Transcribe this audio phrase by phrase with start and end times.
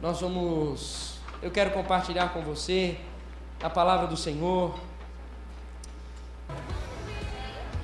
[0.00, 1.18] nós vamos.
[1.42, 2.98] Eu quero compartilhar com você
[3.62, 4.78] a palavra do Senhor.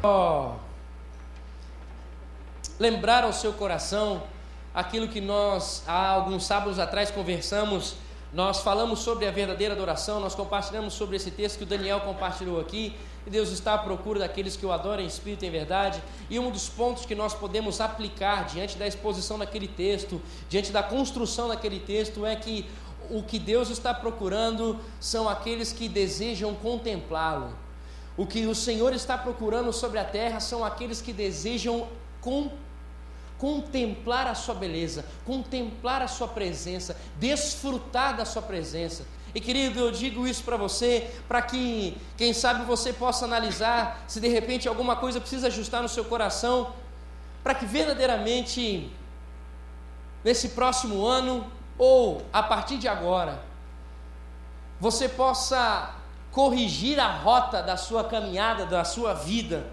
[0.03, 0.53] Oh,
[2.79, 4.23] lembrar ao seu coração
[4.75, 7.97] aquilo que nós há alguns sábados atrás conversamos.
[8.33, 12.61] Nós falamos sobre a verdadeira adoração, nós compartilhamos sobre esse texto que o Daniel compartilhou
[12.61, 12.97] aqui.
[13.27, 16.03] E Deus está à procura daqueles que o adoram em espírito e em verdade.
[16.29, 20.83] E um dos pontos que nós podemos aplicar diante da exposição daquele texto, diante da
[20.83, 22.69] construção daquele texto, é que
[23.11, 27.57] o que Deus está procurando são aqueles que desejam contemplá-lo.
[28.17, 31.89] O que o Senhor está procurando sobre a terra são aqueles que desejam
[33.39, 39.05] contemplar a sua beleza, contemplar a sua presença, desfrutar da sua presença.
[39.35, 44.21] E querido, eu digo isso para você, para que, quem sabe, você possa analisar se
[44.21, 46.73] de repente alguma coisa precisa ajustar no seu coração,
[47.43, 48.91] para que verdadeiramente,
[50.23, 53.43] nesse próximo ano, ou a partir de agora,
[54.79, 55.97] você possa
[56.31, 59.67] corrigir a rota da sua caminhada, da sua vida,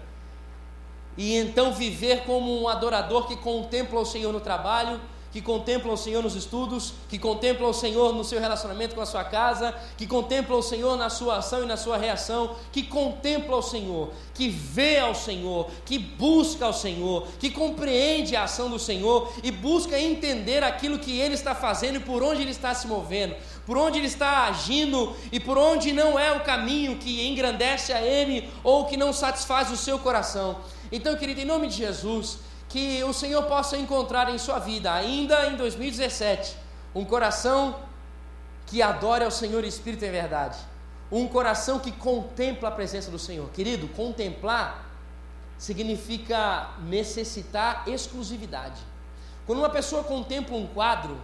[1.16, 5.00] e então viver como um adorador que contempla o Senhor no trabalho,
[5.32, 9.06] que contemplam o Senhor nos estudos, que contemplam o Senhor no seu relacionamento com a
[9.06, 13.56] sua casa, que contemplam o Senhor na sua ação e na sua reação, que contempla
[13.56, 18.78] o Senhor, que vê ao Senhor, que busca ao Senhor, que compreende a ação do
[18.78, 22.86] Senhor e busca entender aquilo que Ele está fazendo e por onde Ele está se
[22.86, 27.92] movendo, por onde Ele está agindo e por onde não é o caminho que engrandece
[27.92, 30.58] a Ele ou que não satisfaz o seu coração.
[30.90, 32.38] Então, querido, em nome de Jesus,
[32.72, 36.56] que o Senhor possa encontrar em sua vida, ainda em 2017,
[36.94, 37.80] um coração
[38.64, 40.56] que adore ao Senhor Espírito em verdade,
[41.10, 43.50] um coração que contempla a presença do Senhor.
[43.50, 44.86] Querido, contemplar
[45.58, 48.80] significa necessitar exclusividade.
[49.46, 51.20] Quando uma pessoa contempla um quadro,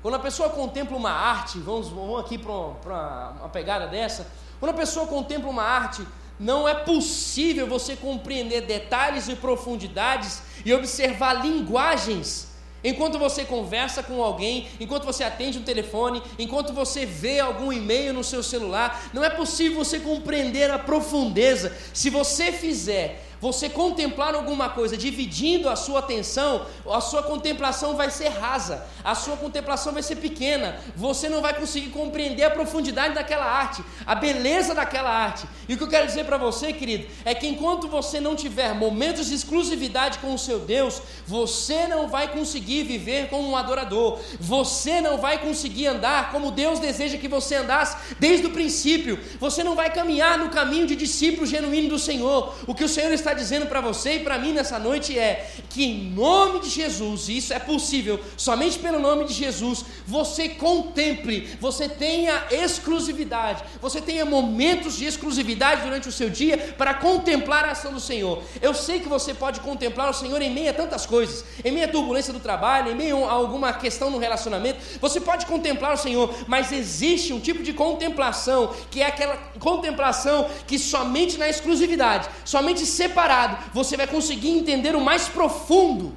[0.00, 4.26] quando a pessoa contempla uma arte, vamos, vamos aqui para uma pegada dessa,
[4.58, 6.02] quando a pessoa contempla uma arte,
[6.42, 12.48] não é possível você compreender detalhes e profundidades e observar linguagens
[12.82, 18.12] enquanto você conversa com alguém, enquanto você atende um telefone, enquanto você vê algum e-mail
[18.12, 19.10] no seu celular.
[19.12, 21.76] Não é possível você compreender a profundeza.
[21.94, 28.08] Se você fizer você contemplar alguma coisa dividindo a sua atenção, a sua contemplação vai
[28.08, 33.16] ser rasa, a sua contemplação vai ser pequena, você não vai conseguir compreender a profundidade
[33.16, 35.44] daquela arte, a beleza daquela arte.
[35.68, 38.76] E o que eu quero dizer para você, querido, é que enquanto você não tiver
[38.76, 44.20] momentos de exclusividade com o seu Deus, você não vai conseguir viver como um adorador,
[44.38, 49.64] você não vai conseguir andar como Deus deseja que você andasse desde o princípio, você
[49.64, 52.54] não vai caminhar no caminho de discípulo genuíno do Senhor.
[52.68, 55.50] O que o Senhor está está dizendo para você e para mim nessa noite é
[55.70, 60.50] que em nome de Jesus, e isso é possível somente pelo nome de Jesus, você
[60.50, 67.64] contemple, você tenha exclusividade, você tenha momentos de exclusividade durante o seu dia para contemplar
[67.64, 68.42] a ação do Senhor.
[68.60, 71.86] Eu sei que você pode contemplar o Senhor em meio a tantas coisas, em meio
[71.86, 75.98] à turbulência do trabalho, em meio a alguma questão no relacionamento, você pode contemplar o
[75.98, 82.28] Senhor, mas existe um tipo de contemplação que é aquela contemplação que somente na exclusividade,
[82.44, 86.16] somente separada preparado, você vai conseguir entender o mais profundo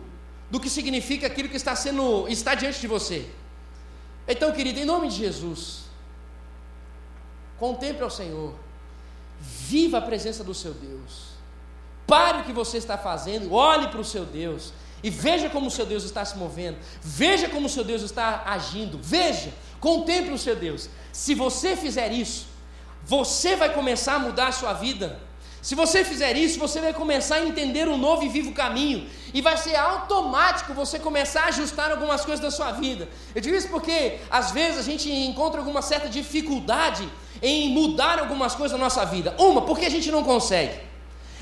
[0.50, 3.30] do que significa aquilo que está sendo está diante de você.
[4.28, 5.86] Então, querido, em nome de Jesus,
[7.60, 8.56] contemple ao Senhor,
[9.40, 11.36] viva a presença do seu Deus.
[12.08, 14.74] Pare o que você está fazendo, olhe para o seu Deus
[15.04, 18.44] e veja como o seu Deus está se movendo, veja como o seu Deus está
[18.46, 20.90] agindo, veja, contemple o seu Deus.
[21.12, 22.48] Se você fizer isso,
[23.04, 25.20] você vai começar a mudar a sua vida.
[25.66, 29.08] Se você fizer isso, você vai começar a entender um novo e vivo caminho.
[29.34, 33.09] E vai ser automático você começar a ajustar algumas coisas da sua vida.
[33.34, 37.09] Eu digo isso porque, às vezes, a gente encontra alguma certa dificuldade
[37.42, 39.34] em mudar algumas coisas na nossa vida.
[39.40, 40.75] Uma, porque a gente não consegue.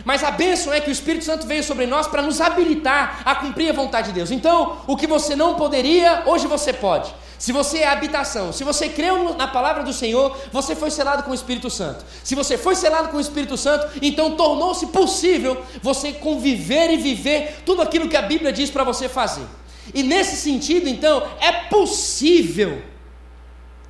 [0.06, 3.35] Mas a bênção é que o Espírito Santo veio sobre nós para nos habilitar a
[3.35, 4.31] cumprir a vontade de Deus.
[4.31, 7.13] Então, o que você não poderia, hoje você pode.
[7.43, 11.31] Se você é habitação, se você creu na palavra do Senhor, você foi selado com
[11.31, 12.06] o Espírito Santo.
[12.23, 17.63] Se você foi selado com o Espírito Santo, então tornou-se possível você conviver e viver
[17.65, 19.45] tudo aquilo que a Bíblia diz para você fazer.
[19.94, 22.81] E nesse sentido, então, é possível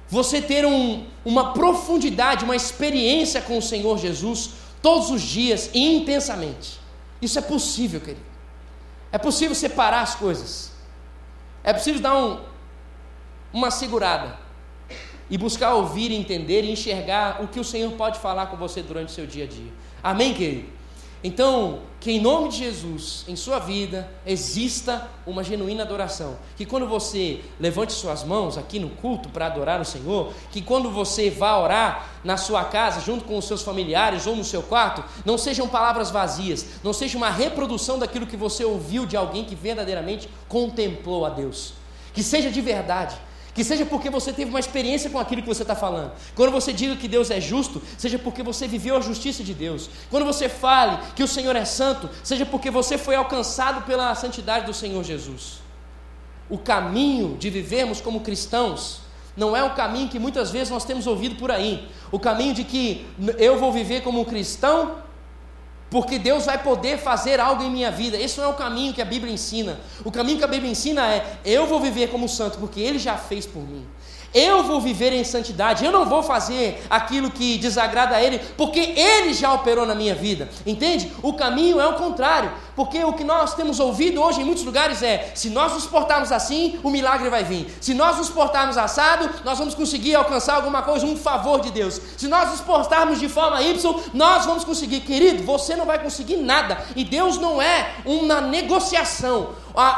[0.10, 4.50] você ter um, uma profundidade, uma experiência com o Senhor Jesus
[4.81, 6.80] todos os dias e intensamente.
[7.22, 8.25] Isso é possível, querido.
[9.12, 10.72] É possível separar as coisas.
[11.63, 12.39] É possível dar um,
[13.54, 14.38] uma segurada
[15.30, 19.10] e buscar ouvir, entender e enxergar o que o Senhor pode falar com você durante
[19.10, 19.72] o seu dia a dia.
[20.04, 20.68] Amém, querido?
[21.24, 26.38] Então, que em nome de Jesus, em sua vida, exista uma genuína adoração.
[26.58, 30.92] Que quando você levante suas mãos aqui no culto para adorar o Senhor, que quando
[30.92, 35.02] você vá orar na sua casa, junto com os seus familiares ou no seu quarto,
[35.24, 39.56] não sejam palavras vazias, não seja uma reprodução daquilo que você ouviu de alguém que
[39.56, 41.74] verdadeiramente contemplou a Deus.
[42.14, 43.16] Que seja de verdade
[43.54, 46.12] que seja porque você teve uma experiência com aquilo que você está falando.
[46.36, 49.90] Quando você diga que Deus é justo, seja porque você viveu a justiça de Deus.
[50.10, 54.66] Quando você fale que o Senhor é santo, seja porque você foi alcançado pela santidade
[54.66, 55.62] do Senhor Jesus.
[56.50, 59.02] O caminho de vivermos como cristãos
[59.36, 61.88] não é o caminho que muitas vezes nós temos ouvido por aí.
[62.12, 63.06] O caminho de que
[63.38, 64.98] eu vou viver como cristão
[65.94, 68.18] porque Deus vai poder fazer algo em minha vida.
[68.18, 69.80] Esse não é o caminho que a Bíblia ensina.
[70.04, 73.16] O caminho que a Bíblia ensina é: eu vou viver como santo, porque Ele já
[73.16, 73.86] fez por mim.
[74.34, 78.80] Eu vou viver em santidade, eu não vou fazer aquilo que desagrada a Ele, porque
[78.80, 81.12] Ele já operou na minha vida, entende?
[81.22, 85.02] O caminho é o contrário, porque o que nós temos ouvido hoje em muitos lugares
[85.04, 87.75] é: se nós nos portarmos assim, o milagre vai vir.
[87.80, 92.00] Se nós nos portarmos assado, nós vamos conseguir alcançar alguma coisa, um favor de Deus.
[92.18, 95.02] Se nós nos portarmos de forma Y, nós vamos conseguir.
[95.02, 99.50] Querido, você não vai conseguir nada, e Deus não é uma negociação.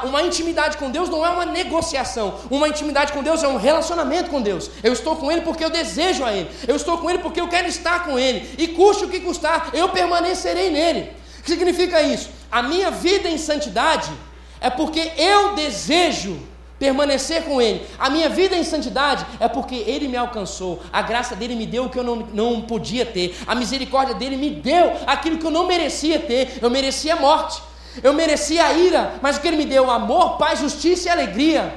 [0.04, 2.36] Uma intimidade com Deus não é uma negociação.
[2.50, 4.70] Uma intimidade com Deus é um relacionamento com Deus.
[4.82, 6.50] Eu estou com Ele porque eu desejo a Ele.
[6.66, 8.50] Eu estou com Ele porque eu quero estar com Ele.
[8.58, 11.12] E custe o que custar, eu permanecerei nele.
[11.40, 12.30] O que significa isso?
[12.52, 14.12] A minha vida em santidade
[14.60, 16.40] é porque eu desejo
[16.80, 17.86] permanecer com Ele.
[17.98, 20.82] A minha vida em santidade é porque Ele me alcançou.
[20.92, 23.36] A graça dele me deu o que eu não, não podia ter.
[23.48, 26.60] A misericórdia dele me deu aquilo que eu não merecia ter.
[26.62, 27.62] Eu merecia morte.
[28.04, 29.90] Eu merecia a ira, mas o que Ele me deu?
[29.90, 31.74] Amor, paz, justiça e alegria.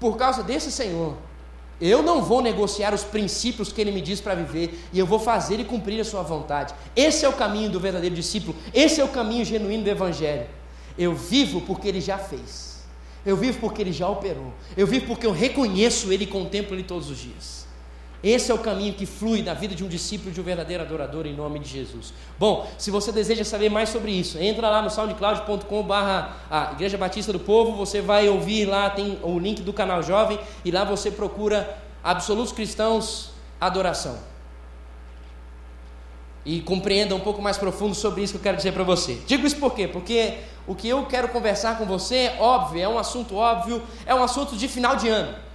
[0.00, 1.16] Por causa desse Senhor,
[1.80, 5.18] eu não vou negociar os princípios que Ele me diz para viver, e eu vou
[5.18, 6.74] fazer e cumprir a Sua vontade.
[6.94, 10.46] Esse é o caminho do verdadeiro discípulo, esse é o caminho genuíno do Evangelho.
[10.98, 12.82] Eu vivo porque Ele já fez,
[13.24, 16.82] eu vivo porque Ele já operou, eu vivo porque eu reconheço Ele e contemplo Ele
[16.82, 17.57] todos os dias.
[18.22, 21.24] Esse é o caminho que flui na vida de um discípulo de um verdadeiro adorador
[21.24, 22.12] em nome de Jesus.
[22.36, 27.32] Bom, se você deseja saber mais sobre isso, entra lá no soundcloud.com a Igreja Batista
[27.32, 31.12] do Povo, você vai ouvir lá, tem o link do canal Jovem, e lá você
[31.12, 33.30] procura Absolutos Cristãos
[33.60, 34.18] Adoração.
[36.44, 39.20] E compreenda um pouco mais profundo sobre isso que eu quero dizer para você.
[39.26, 39.86] Digo isso por quê?
[39.86, 44.14] Porque o que eu quero conversar com você, é óbvio, é um assunto óbvio, é
[44.14, 45.47] um assunto de final de ano.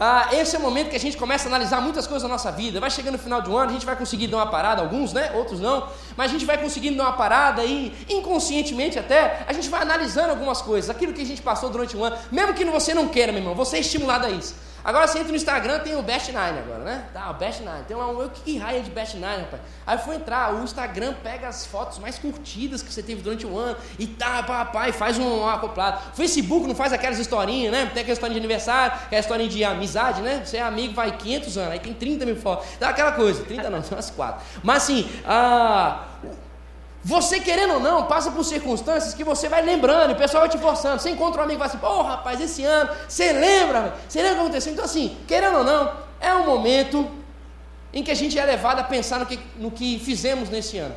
[0.00, 2.52] Ah, esse é o momento que a gente começa a analisar muitas coisas da nossa
[2.52, 2.78] vida.
[2.78, 5.32] Vai chegando no final do ano, a gente vai conseguir dar uma parada, alguns, né?
[5.34, 5.88] Outros não.
[6.16, 10.30] Mas a gente vai conseguindo dar uma parada e, inconscientemente até, a gente vai analisando
[10.30, 12.16] algumas coisas, aquilo que a gente passou durante o ano.
[12.30, 14.54] Mesmo que você não queira, meu irmão, você é estimulado a isso.
[14.84, 17.06] Agora você entra no Instagram, tem o Best Nine agora, né?
[17.12, 17.84] Tá, o Best Nine.
[17.86, 18.28] Tem lá um.
[18.28, 19.62] Que raia de Best Nine, rapaz.
[19.86, 23.46] Aí eu fui entrar, o Instagram pega as fotos mais curtidas que você teve durante
[23.46, 26.14] o ano e tá, papai, faz um, acoplado.
[26.14, 27.90] Facebook não faz aquelas historinhas, né?
[27.92, 30.42] Tem aquela historinha de aniversário, aquela historinha de amizade, né?
[30.44, 32.66] Você é amigo, vai 500 anos, aí tem 30 mil fotos.
[32.78, 34.42] Dá aquela coisa, 30 não, são umas 4.
[34.62, 36.04] Mas assim, ah
[37.02, 40.50] você querendo ou não, passa por circunstâncias que você vai lembrando, e o pessoal vai
[40.50, 41.00] te forçando.
[41.00, 43.94] Você encontra um amigo e vai assim, pô rapaz, esse ano, você lembra?
[44.08, 44.72] Você lembra o que aconteceu?
[44.72, 47.08] Então assim, querendo ou não, é um momento
[47.92, 50.94] em que a gente é levado a pensar no que, no que fizemos nesse ano.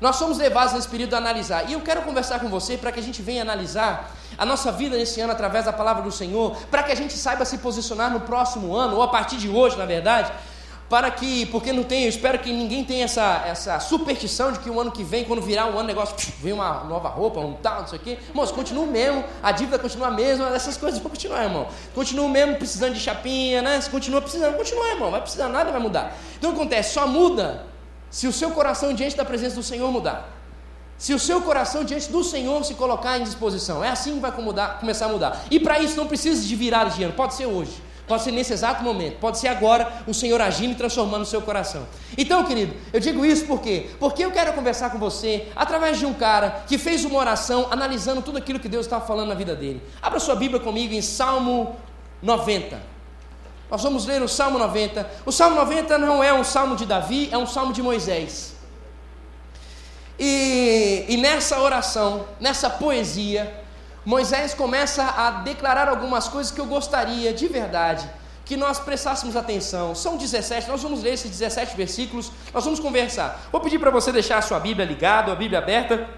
[0.00, 1.68] Nós somos levados nesse período a analisar.
[1.68, 4.96] E eu quero conversar com você para que a gente venha analisar a nossa vida
[4.96, 8.20] nesse ano através da palavra do Senhor, para que a gente saiba se posicionar no
[8.20, 10.32] próximo ano, ou a partir de hoje, na verdade,
[10.94, 14.70] para que, porque não tem, eu espero que ninguém tenha essa, essa superstição de que
[14.70, 17.80] o ano que vem, quando virar um ano, negócio, vem uma nova roupa, um tal,
[17.80, 18.18] não sei o quê.
[18.28, 21.66] Irmãos, continua o mesmo, a dívida continua a mesma, essas coisas vão continuar, irmão.
[21.96, 23.82] Continua o mesmo precisando de chapinha, né?
[23.90, 26.16] Continua precisando, continua, irmão, vai precisar, nada vai mudar.
[26.38, 26.94] Então o que acontece?
[26.94, 27.66] Só muda
[28.08, 30.30] se o seu coração diante da presença do Senhor mudar.
[30.96, 34.30] Se o seu coração diante do Senhor se colocar em disposição, é assim que vai
[34.40, 35.44] mudar, começar a mudar.
[35.50, 37.82] E para isso não precisa de virar de ano, pode ser hoje.
[38.06, 41.40] Pode ser nesse exato momento, pode ser agora o Senhor agindo e transformando o seu
[41.40, 41.86] coração.
[42.18, 43.90] Então, querido, eu digo isso por quê?
[43.98, 48.20] Porque eu quero conversar com você através de um cara que fez uma oração analisando
[48.20, 49.82] tudo aquilo que Deus estava falando na vida dele.
[50.02, 51.76] Abra sua Bíblia comigo em Salmo
[52.20, 52.94] 90.
[53.70, 55.10] Nós vamos ler o Salmo 90.
[55.24, 58.54] O Salmo 90 não é um salmo de Davi, é um salmo de Moisés.
[60.18, 63.63] E, e nessa oração, nessa poesia,
[64.04, 68.08] Moisés começa a declarar algumas coisas que eu gostaria de verdade
[68.44, 69.94] que nós prestássemos atenção.
[69.94, 73.48] São 17, nós vamos ler esses 17 versículos, nós vamos conversar.
[73.50, 76.08] Vou pedir para você deixar a sua Bíblia ligada, a Bíblia aberta,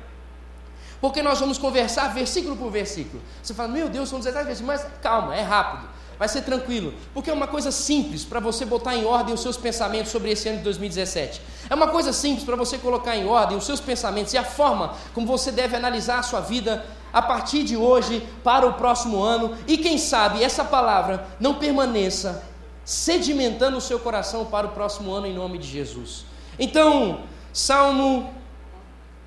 [1.01, 3.23] porque nós vamos conversar versículo por versículo.
[3.43, 5.89] Você fala, meu Deus, são 17 versículos, mas calma, é rápido.
[6.19, 9.57] vai ser tranquilo, porque é uma coisa simples para você botar em ordem os seus
[9.57, 11.43] pensamentos sobre esse ano de 2017.
[11.69, 14.95] É uma coisa simples para você colocar em ordem os seus pensamentos e a forma
[15.15, 16.85] como você deve analisar a sua vida
[17.17, 22.45] a partir de hoje para o próximo ano, e quem sabe essa palavra não permaneça
[22.85, 26.27] sedimentando o seu coração para o próximo ano em nome de Jesus.
[26.59, 27.23] Então,
[27.55, 28.35] Salmo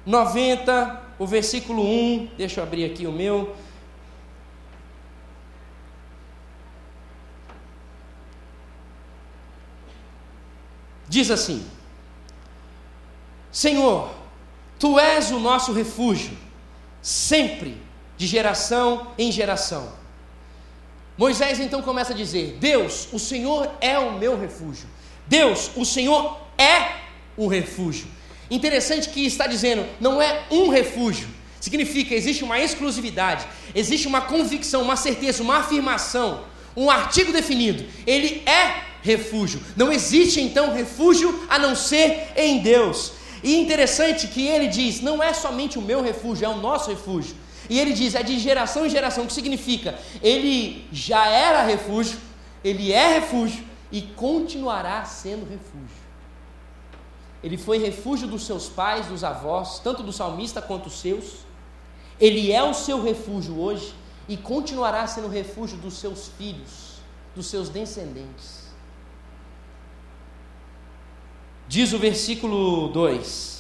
[0.06, 3.56] 90, o versículo 1, deixa eu abrir aqui o meu.
[11.08, 11.66] Diz assim:
[13.52, 14.12] Senhor,
[14.78, 16.38] tu és o nosso refúgio,
[17.02, 17.78] sempre,
[18.18, 19.92] de geração em geração.
[21.18, 24.88] Moisés então começa a dizer: Deus, o Senhor é o meu refúgio.
[25.28, 26.92] Deus, o Senhor é
[27.36, 28.08] o refúgio.
[28.50, 31.28] Interessante que está dizendo, não é um refúgio.
[31.60, 37.86] Significa, existe uma exclusividade, existe uma convicção, uma certeza, uma afirmação, um artigo definido.
[38.08, 39.62] Ele é refúgio.
[39.76, 43.14] Não existe então refúgio a não ser em Deus.
[43.44, 47.36] E interessante que ele diz: não é somente o meu refúgio, é o nosso refúgio.
[47.70, 49.98] E ele diz: é de geração em geração, o que significa?
[50.22, 52.18] Ele já era refúgio,
[52.64, 56.10] ele é refúgio e continuará sendo refúgio.
[57.42, 61.48] Ele foi refúgio dos seus pais, dos avós, tanto do salmista quanto os seus.
[62.20, 63.94] Ele é o seu refúgio hoje
[64.28, 67.00] e continuará sendo refúgio dos seus filhos,
[67.34, 68.59] dos seus descendentes.
[71.70, 73.60] Diz o versículo 2: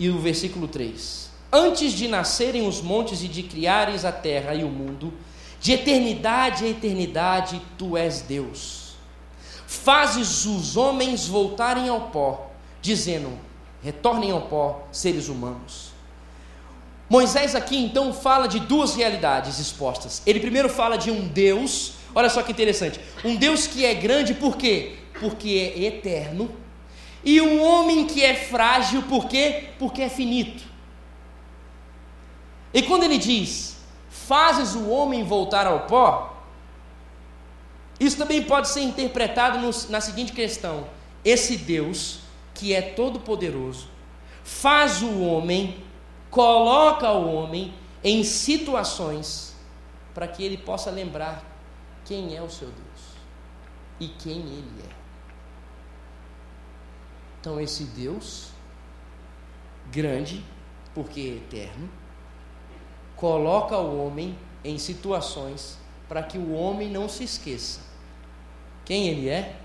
[0.00, 4.64] e o versículo 3: Antes de nascerem os montes e de criares a terra e
[4.64, 5.14] o mundo,
[5.60, 8.96] de eternidade a eternidade tu és Deus.
[9.68, 12.50] Fazes os homens voltarem ao pó,
[12.82, 13.38] dizendo:
[13.84, 15.92] retornem ao pó, seres humanos.
[17.08, 20.20] Moisés aqui então fala de duas realidades expostas.
[20.26, 24.32] Ele primeiro fala de um Deus, olha só que interessante, um Deus que é grande
[24.32, 24.94] por quê?
[25.20, 26.50] Porque é eterno
[27.22, 29.70] e um homem que é frágil, por quê?
[29.78, 30.64] Porque é finito.
[32.72, 33.76] E quando ele diz,
[34.08, 36.42] fazes o homem voltar ao pó,
[37.98, 40.86] isso também pode ser interpretado no, na seguinte questão:
[41.24, 42.20] esse Deus,
[42.54, 43.88] que é todo-poderoso,
[44.42, 45.84] faz o homem,
[46.30, 49.54] coloca o homem em situações
[50.14, 51.55] para que ele possa lembrar
[52.06, 53.16] quem é o seu Deus
[54.00, 54.96] e quem ele é.
[57.40, 58.50] Então, esse Deus,
[59.92, 60.44] grande,
[60.94, 61.88] porque é eterno,
[63.14, 67.80] coloca o homem em situações para que o homem não se esqueça
[68.86, 69.56] quem ele é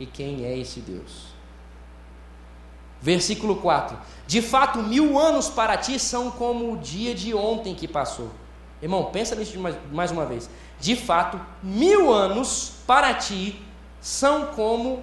[0.00, 1.28] e quem é esse Deus.
[3.00, 3.96] Versículo 4:
[4.26, 8.30] De fato, mil anos para ti são como o dia de ontem que passou.
[8.82, 10.48] Irmão, pensa nisso mais, mais uma vez.
[10.80, 13.60] De fato, mil anos para ti
[14.00, 15.02] são como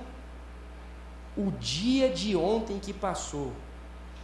[1.35, 3.51] o dia de ontem que passou,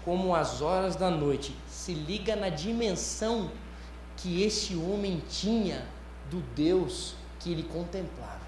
[0.05, 3.51] como as horas da noite, se liga na dimensão
[4.15, 5.85] que esse homem tinha
[6.29, 8.39] do Deus que ele contemplava.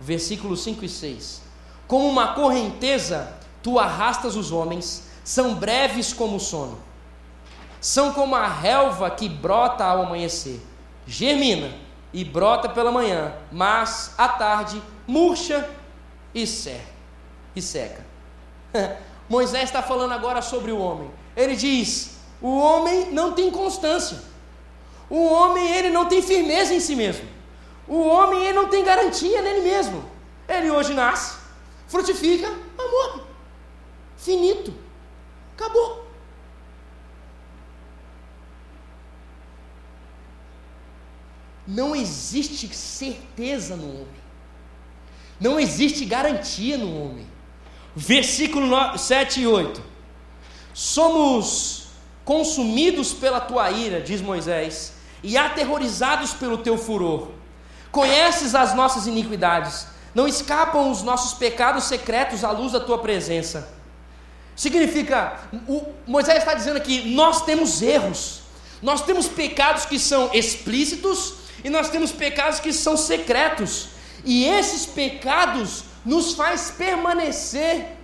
[0.00, 1.42] Versículos 5 e 6.
[1.86, 6.78] Como uma correnteza, tu arrastas os homens, são breves como o sono.
[7.80, 10.60] São como a relva que brota ao amanhecer,
[11.06, 11.72] germina
[12.12, 15.68] e brota pela manhã, mas à tarde murcha
[16.34, 18.04] e seca.
[19.28, 21.10] Moisés está falando agora sobre o homem.
[21.36, 24.22] Ele diz: o homem não tem constância.
[25.08, 27.28] O homem ele não tem firmeza em si mesmo.
[27.88, 30.04] O homem ele não tem garantia nele mesmo.
[30.48, 31.36] Ele hoje nasce,
[31.88, 33.22] frutifica, morre.
[34.16, 34.72] Finito.
[35.54, 36.05] Acabou.
[41.66, 44.26] Não existe certeza no homem.
[45.40, 47.26] Não existe garantia no homem.
[47.94, 49.82] Versículo 7 e 8.
[50.72, 51.88] Somos
[52.24, 57.30] consumidos pela tua ira, diz Moisés, e aterrorizados pelo teu furor.
[57.90, 63.74] Conheces as nossas iniquidades, não escapam os nossos pecados secretos à luz da tua presença.
[64.54, 65.38] Significa,
[66.06, 68.40] Moisés está dizendo aqui: nós temos erros,
[68.82, 73.90] nós temos pecados que são explícitos e nós temos pecados que são secretos.
[74.24, 77.96] E esses pecados nos faz permanecer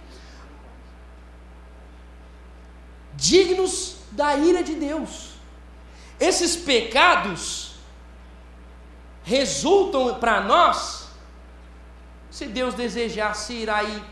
[3.15, 5.33] dignos da ira de Deus.
[6.19, 7.75] Esses pecados
[9.25, 11.09] resultam para nós,
[12.31, 14.03] se Deus desejasse ir aí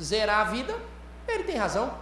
[0.00, 0.76] zerar a vida,
[1.26, 1.92] ele tem razão.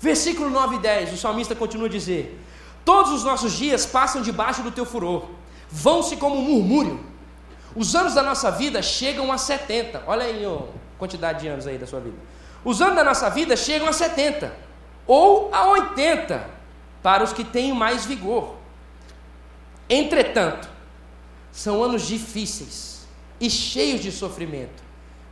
[0.00, 2.40] Versículo 9 e 10, o salmista continua a dizer:
[2.84, 5.30] Todos os nossos dias passam debaixo do teu furor,
[5.74, 7.04] vão-se como um murmúrio.
[7.74, 10.04] Os anos da nossa vida chegam a 70.
[10.06, 10.58] Olha aí a
[10.96, 12.16] quantidade de anos aí da sua vida.
[12.64, 14.54] Os anos da nossa vida chegam a 70
[15.04, 16.48] ou a 80
[17.02, 18.54] para os que têm mais vigor.
[19.90, 20.68] Entretanto,
[21.50, 23.04] são anos difíceis
[23.40, 24.82] e cheios de sofrimento,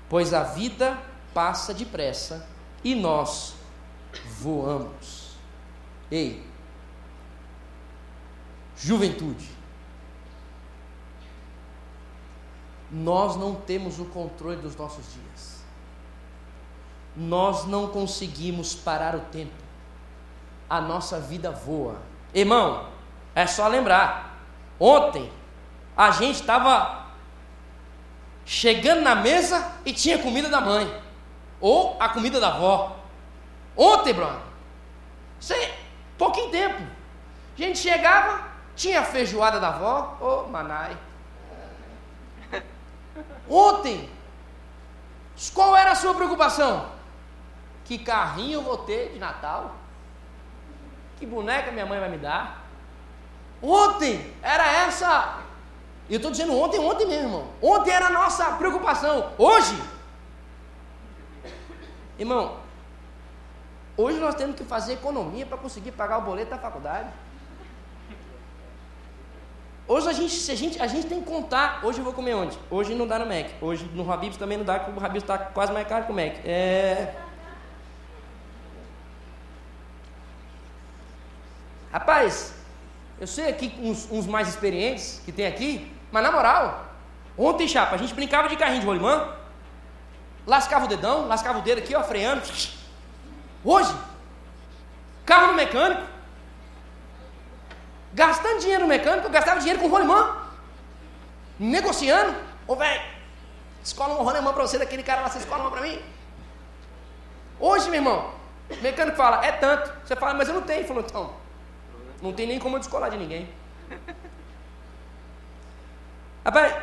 [0.08, 0.98] pois a vida
[1.32, 2.46] passa depressa
[2.82, 3.54] e nós
[4.40, 5.36] voamos.
[6.10, 6.42] Ei,
[8.76, 9.48] juventude,
[12.92, 15.64] nós não temos o controle dos nossos dias.
[17.16, 19.52] Nós não conseguimos parar o tempo.
[20.68, 21.96] A nossa vida voa.
[22.34, 22.86] Irmão,
[23.34, 24.36] é só lembrar.
[24.78, 25.32] Ontem
[25.96, 27.06] a gente estava
[28.44, 31.02] chegando na mesa e tinha comida da mãe
[31.60, 32.96] ou a comida da avó.
[33.74, 34.40] Ontem, Bruno,
[35.40, 35.70] sem
[36.18, 36.82] pouquinho tempo,
[37.56, 40.96] a gente chegava, tinha a feijoada da avó, ô oh, Manai.
[43.48, 44.08] Ontem,
[45.54, 46.90] qual era a sua preocupação?
[47.84, 49.74] Que carrinho eu vou ter de Natal?
[51.18, 52.64] Que boneca minha mãe vai me dar?
[53.62, 55.38] Ontem era essa.
[56.10, 57.48] Eu estou dizendo ontem, ontem mesmo, irmão.
[57.62, 59.32] Ontem era a nossa preocupação.
[59.38, 59.80] Hoje,
[62.18, 62.56] irmão,
[63.96, 67.08] hoje nós temos que fazer economia para conseguir pagar o boleto da faculdade.
[69.86, 71.80] Hoje a gente, a gente, a gente tem que contar.
[71.82, 72.56] Hoje eu vou comer onde?
[72.70, 73.46] Hoje não dá no Mac.
[73.60, 76.14] Hoje no Habib's também não dá, porque o Habib's está quase mais caro que o
[76.14, 76.34] Mac.
[76.44, 77.14] É...
[81.92, 82.54] Rapaz,
[83.20, 86.86] eu sei aqui uns, uns, mais experientes que tem aqui, mas na moral,
[87.36, 89.28] ontem, chapa, a gente brincava de carrinho de rolimã,
[90.46, 92.40] lascava o dedão, lascava o dedo aqui, ó, freando.
[93.62, 93.94] Hoje,
[95.26, 96.02] carro no mecânico,
[98.14, 100.36] Gastando dinheiro no mecânico, eu gastava dinheiro com rolimã.
[101.58, 102.36] Negociando.
[102.66, 103.02] Ô, velho,
[103.82, 105.98] escola um rolimã para você daquele cara lá, você escola uma para mim?
[107.58, 108.34] Hoje, meu irmão,
[108.70, 109.90] o mecânico fala, é tanto.
[110.04, 110.80] Você fala, mas eu não tenho.
[110.80, 111.32] Ele falou, então,
[112.20, 113.48] não tem nem como eu descolar de ninguém.
[116.44, 116.76] Rapaz,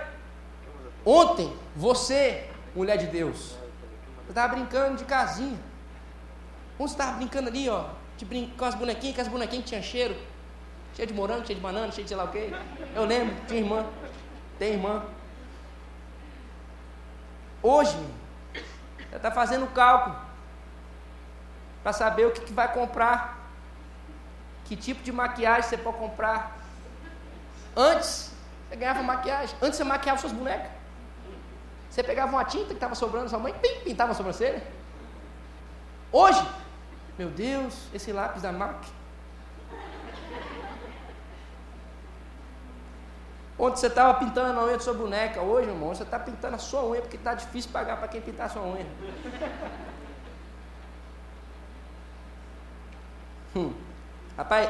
[1.05, 3.55] ontem, você, mulher de Deus,
[4.23, 5.59] você estava brincando de casinha.
[6.79, 7.85] Você estava brincando ali, ó,
[8.17, 10.15] de brin com as bonequinhas, com as bonequinhas que tinham cheiro
[10.99, 12.51] cheio de morango, cheio de banana, cheio de sei lá o quê.
[12.93, 13.85] Eu lembro, tinha irmã,
[14.57, 15.05] tem irmã.
[17.63, 17.97] Hoje,
[19.09, 20.17] você está fazendo cálculo
[21.81, 23.49] para saber o que, que vai comprar,
[24.65, 26.57] que tipo de maquiagem você pode comprar.
[27.75, 28.33] Antes,
[28.67, 30.69] você ganhava maquiagem, antes você maquiava suas bonecas.
[31.89, 34.61] Você pegava uma tinta que estava sobrando sua mãe, pim, pintava a sobrancelha.
[36.11, 36.45] Hoje,
[37.17, 38.98] meu Deus, esse lápis da MAC,
[43.61, 46.57] Onde você estava pintando a unha de sua boneca, hoje, irmão, você está pintando a
[46.57, 48.85] sua unha, porque está difícil pagar para quem pintar a sua unha.
[53.55, 53.73] Hum.
[54.37, 54.69] Rapaz,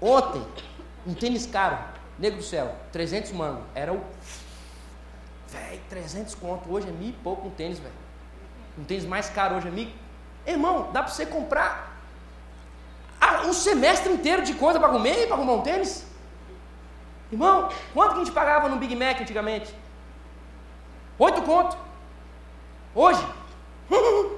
[0.00, 0.44] ontem,
[1.06, 1.78] um tênis caro,
[2.18, 4.02] nego do céu, 300 mangos, era o.
[5.48, 7.94] Velho, 300 conto, hoje é mil e pouco um tênis, velho.
[8.76, 9.88] Um tênis mais caro hoje é mil.
[10.44, 11.96] Irmão, dá para você comprar
[13.46, 16.04] um semestre inteiro de coisa para comer e para arrumar um tênis?
[17.30, 19.74] Irmão, quanto que a gente pagava no Big Mac antigamente?
[21.18, 21.76] Oito conto.
[22.94, 23.26] Hoje?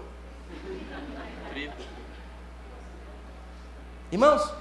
[4.11, 4.55] Irmãos,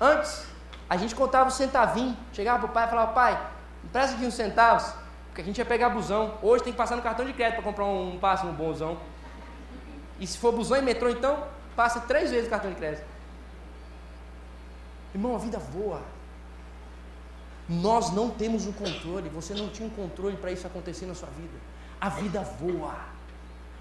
[0.00, 0.46] antes
[0.88, 3.38] a gente contava o centavinho, chegava para o pai e falava, pai,
[3.84, 4.94] empresta aqui uns centavos,
[5.26, 6.38] porque a gente ia pegar busão.
[6.42, 8.98] Hoje tem que passar no cartão de crédito para comprar um, um passe no bonzão.
[10.18, 13.04] E se for busão e metrô, então, passa três vezes o cartão de crédito.
[15.14, 16.00] Irmão, a vida voa.
[17.68, 21.28] Nós não temos o controle, você não tinha um controle para isso acontecer na sua
[21.28, 21.54] vida.
[22.00, 22.96] A vida voa,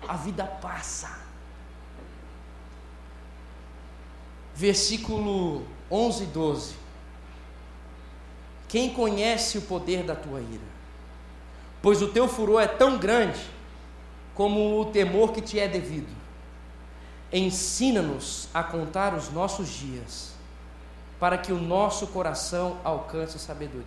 [0.08, 1.20] a vida passa.
[4.54, 6.76] Versículo 11 e 12.
[8.68, 10.72] Quem conhece o poder da tua ira?
[11.82, 13.42] Pois o teu furor é tão grande
[14.36, 16.16] como o temor que te é devido.
[17.34, 20.31] Ensina-nos a contar os nossos dias
[21.22, 23.86] para que o nosso coração alcance sabedoria.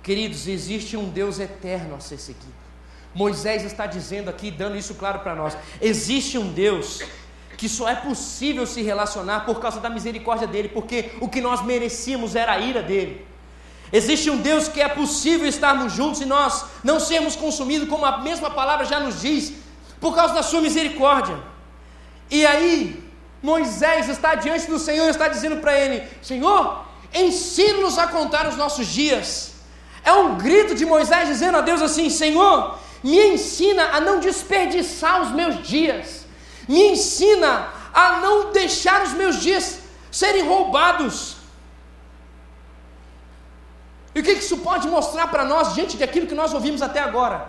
[0.00, 2.60] Queridos, existe um Deus eterno a ser seguido.
[3.12, 7.02] Moisés está dizendo aqui, dando isso claro para nós: existe um Deus
[7.56, 11.64] que só é possível se relacionar por causa da misericórdia dele, porque o que nós
[11.64, 13.26] merecíamos era a ira dele.
[13.92, 18.18] Existe um Deus que é possível estarmos juntos e nós não sermos consumidos, como a
[18.18, 19.52] mesma palavra já nos diz,
[20.00, 21.36] por causa da sua misericórdia.
[22.30, 22.99] E aí,
[23.42, 28.56] Moisés está diante do Senhor e está dizendo para ele: Senhor, ensina-nos a contar os
[28.56, 29.52] nossos dias.
[30.04, 35.22] É um grito de Moisés dizendo a Deus assim: Senhor, me ensina a não desperdiçar
[35.22, 36.26] os meus dias,
[36.68, 41.36] me ensina a não deixar os meus dias serem roubados.
[44.14, 47.48] E o que isso pode mostrar para nós diante daquilo que nós ouvimos até agora?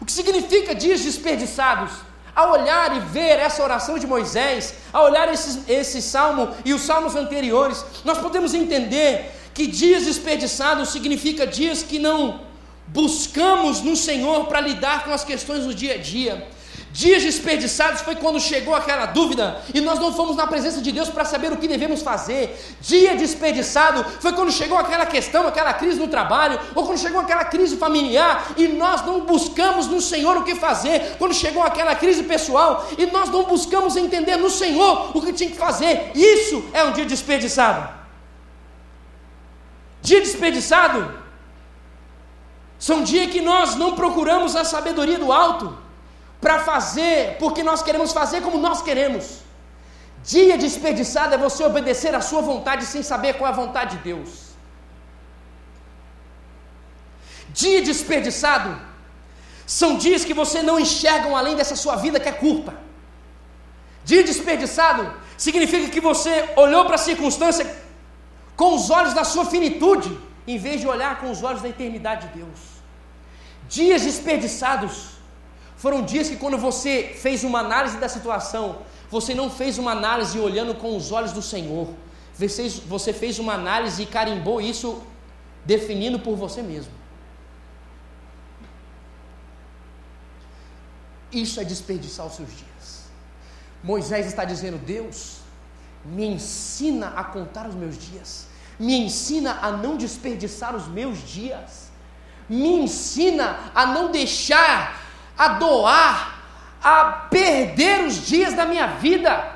[0.00, 1.92] O que significa dias desperdiçados?
[2.34, 6.82] Ao olhar e ver essa oração de Moisés, ao olhar esse, esse salmo e os
[6.82, 12.40] salmos anteriores, nós podemos entender que dias desperdiçados significa dias que não
[12.86, 16.48] buscamos no Senhor para lidar com as questões do dia a dia.
[16.92, 21.08] Dias desperdiçados foi quando chegou aquela dúvida e nós não fomos na presença de Deus
[21.08, 22.54] para saber o que devemos fazer.
[22.82, 27.46] Dia desperdiçado foi quando chegou aquela questão, aquela crise no trabalho, ou quando chegou aquela
[27.46, 31.16] crise familiar e nós não buscamos no Senhor o que fazer.
[31.18, 35.50] Quando chegou aquela crise pessoal e nós não buscamos entender no Senhor o que tinha
[35.50, 36.12] que fazer.
[36.14, 37.88] Isso é um dia desperdiçado.
[40.02, 41.22] Dia desperdiçado
[42.78, 45.81] são dias que nós não procuramos a sabedoria do alto
[46.42, 49.24] para fazer porque nós queremos fazer como nós queremos.
[50.32, 54.02] Dia desperdiçado é você obedecer à sua vontade sem saber qual é a vontade de
[54.10, 54.30] Deus.
[57.60, 58.70] Dia desperdiçado
[59.66, 62.74] são dias que você não enxerga além dessa sua vida que é curta.
[64.04, 65.02] Dia desperdiçado
[65.36, 67.66] significa que você olhou para a circunstância
[68.56, 70.10] com os olhos da sua finitude,
[70.46, 72.58] em vez de olhar com os olhos da eternidade de Deus.
[73.68, 75.11] Dias desperdiçados
[75.82, 76.92] foram dias que, quando você
[77.22, 78.66] fez uma análise da situação,
[79.10, 81.88] você não fez uma análise olhando com os olhos do Senhor.
[82.94, 85.02] Você fez uma análise e carimbou isso
[85.72, 86.92] definindo por você mesmo.
[91.32, 92.86] Isso é desperdiçar os seus dias.
[93.82, 95.38] Moisés está dizendo: Deus,
[96.04, 98.46] me ensina a contar os meus dias,
[98.78, 101.90] me ensina a não desperdiçar os meus dias,
[102.48, 105.01] me ensina a não deixar
[105.42, 106.40] a doar,
[106.80, 107.04] a
[107.36, 109.52] perder os dias da minha vida.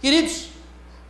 [0.00, 0.48] Queridos,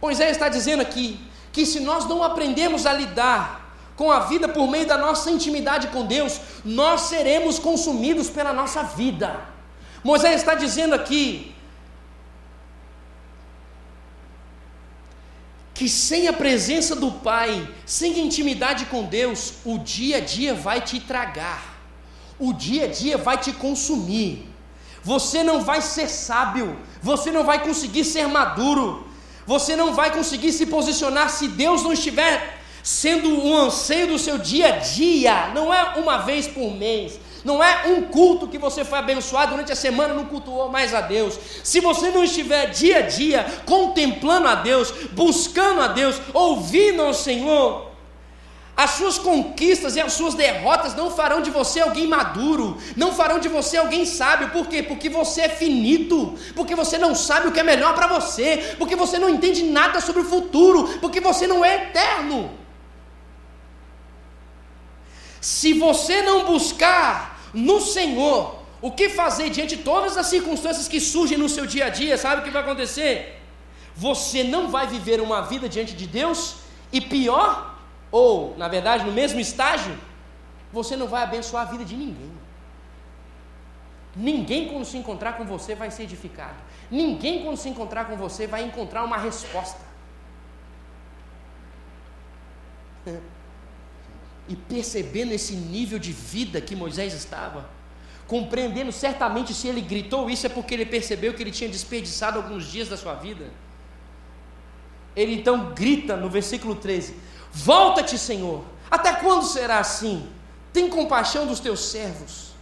[0.02, 1.20] Moisés está dizendo aqui
[1.52, 3.60] que se nós não aprendemos a lidar
[3.94, 8.82] com a vida por meio da nossa intimidade com Deus, nós seremos consumidos pela nossa
[8.82, 9.40] vida.
[10.02, 11.54] Moisés está dizendo aqui
[15.72, 20.80] que sem a presença do Pai, sem intimidade com Deus, o dia a dia vai
[20.80, 21.73] te tragar
[22.48, 24.48] o dia a dia vai te consumir.
[25.02, 29.06] Você não vai ser sábio, você não vai conseguir ser maduro,
[29.46, 34.36] você não vai conseguir se posicionar se Deus não estiver sendo um anseio do seu
[34.38, 38.84] dia a dia, não é uma vez por mês, não é um culto que você
[38.84, 41.38] foi abençoado durante a semana, não cultuou mais a Deus.
[41.62, 47.12] Se você não estiver dia a dia contemplando a Deus, buscando a Deus, ouvindo ao
[47.12, 47.93] Senhor,
[48.76, 53.38] as suas conquistas e as suas derrotas não farão de você alguém maduro, não farão
[53.38, 54.82] de você alguém sábio, por quê?
[54.82, 58.96] Porque você é finito, porque você não sabe o que é melhor para você, porque
[58.96, 62.50] você não entende nada sobre o futuro, porque você não é eterno.
[65.40, 71.00] Se você não buscar no Senhor o que fazer diante de todas as circunstâncias que
[71.00, 73.40] surgem no seu dia a dia, sabe o que vai acontecer?
[73.94, 76.56] Você não vai viver uma vida diante de Deus
[76.92, 77.73] e pior,
[78.22, 79.92] ou, na verdade, no mesmo estágio,
[80.72, 82.32] você não vai abençoar a vida de ninguém.
[84.14, 86.54] Ninguém, quando se encontrar com você, vai ser edificado.
[86.88, 89.80] Ninguém, quando se encontrar com você, vai encontrar uma resposta.
[94.46, 97.66] E percebendo esse nível de vida que Moisés estava,
[98.26, 102.70] compreendendo certamente se ele gritou isso é porque ele percebeu que ele tinha desperdiçado alguns
[102.70, 103.46] dias da sua vida.
[105.16, 107.16] Ele então grita no versículo 13:
[107.54, 108.64] Volta-te, Senhor.
[108.90, 110.28] Até quando será assim?
[110.72, 112.52] Tem compaixão dos teus servos.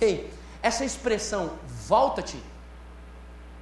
[0.00, 0.30] Ei,
[0.62, 1.52] essa expressão,
[1.86, 2.38] volta-te,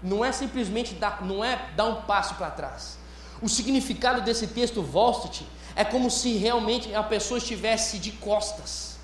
[0.03, 2.99] não é simplesmente dar, não é dar um passo para trás.
[3.41, 8.99] O significado desse texto, volta-te, é como se realmente a pessoa estivesse de costas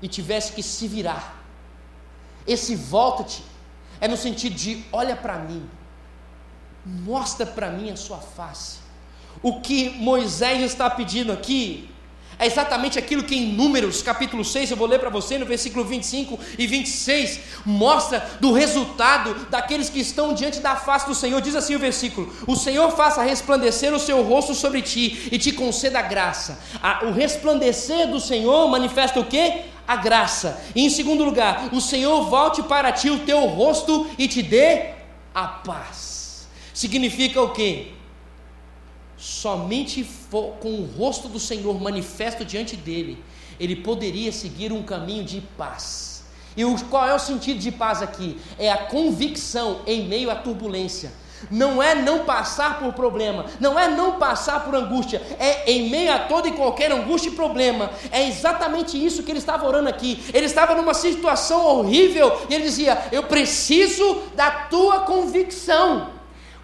[0.00, 1.42] e tivesse que se virar.
[2.46, 3.44] Esse volta-te
[4.00, 5.68] é no sentido de olha para mim,
[6.84, 8.83] mostra para mim a sua face.
[9.42, 11.88] O que Moisés está pedindo aqui
[12.38, 15.84] é exatamente aquilo que em Números, capítulo 6, eu vou ler para você no versículo
[15.84, 21.40] 25 e 26, mostra do resultado daqueles que estão diante da face do Senhor.
[21.40, 25.52] Diz assim o versículo: O Senhor faça resplandecer o seu rosto sobre ti e te
[25.52, 26.58] conceda graça.
[27.02, 29.74] o resplandecer do Senhor manifesta o que?
[29.86, 30.62] a graça.
[30.74, 34.92] E em segundo lugar, o Senhor volte para ti o teu rosto e te dê
[35.34, 36.48] a paz.
[36.72, 37.88] Significa o quê?
[39.16, 43.22] Somente com o rosto do Senhor manifesto diante dele,
[43.58, 46.24] ele poderia seguir um caminho de paz.
[46.56, 48.38] E o, qual é o sentido de paz aqui?
[48.58, 51.12] É a convicção em meio à turbulência
[51.50, 56.12] não é não passar por problema, não é não passar por angústia, é em meio
[56.12, 57.90] a toda e qualquer angústia e problema.
[58.10, 60.22] É exatamente isso que ele estava orando aqui.
[60.32, 66.13] Ele estava numa situação horrível e ele dizia: Eu preciso da tua convicção.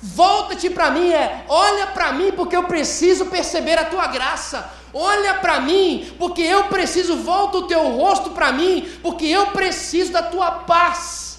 [0.02, 4.70] Volta-te para mim, é, olha para mim, porque eu preciso perceber a tua graça.
[4.92, 10.12] Olha para mim, porque eu preciso, volta o teu rosto para mim, porque eu preciso
[10.12, 11.30] da tua paz.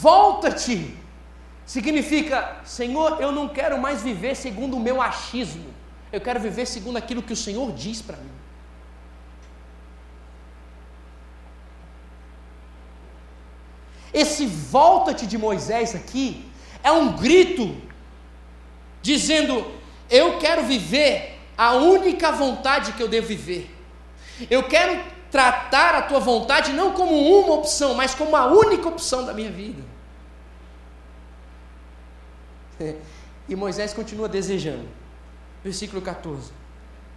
[0.00, 0.96] volta-te.
[1.64, 5.72] Significa, Senhor, eu não quero mais viver segundo o meu achismo,
[6.12, 8.39] eu quero viver segundo aquilo que o Senhor diz para mim.
[14.12, 16.48] Esse volta-te de Moisés aqui
[16.82, 17.76] é um grito
[19.02, 19.64] dizendo:
[20.08, 23.70] Eu quero viver a única vontade que eu devo viver.
[24.50, 29.24] Eu quero tratar a tua vontade não como uma opção, mas como a única opção
[29.24, 29.82] da minha vida.
[33.48, 34.86] E Moisés continua desejando.
[35.64, 36.52] Versículo 14: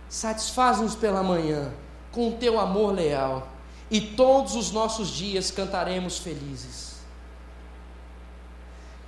[0.10, 1.72] Satisfaz-nos pela manhã
[2.12, 3.53] com o teu amor leal,
[3.94, 6.96] e todos os nossos dias cantaremos felizes.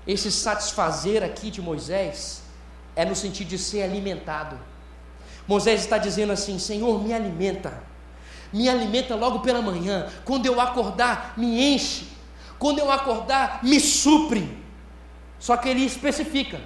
[0.08, 2.44] Esse satisfazer aqui de Moisés
[2.96, 4.58] é no sentido de ser alimentado.
[5.46, 7.84] Moisés está dizendo assim: Senhor, me alimenta
[8.56, 10.08] me alimenta logo pela manhã.
[10.24, 12.08] Quando eu acordar, me enche.
[12.58, 14.58] Quando eu acordar, me supre.
[15.38, 16.62] Só que ele especifica: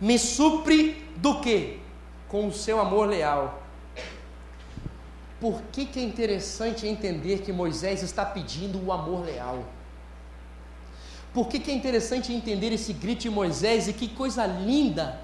[0.00, 1.78] me supre do que?
[2.26, 3.62] Com o seu amor leal.
[5.44, 9.62] Por que, que é interessante entender que Moisés está pedindo o amor leal?
[11.34, 15.20] Por que, que é interessante entender esse grito de Moisés e que coisa linda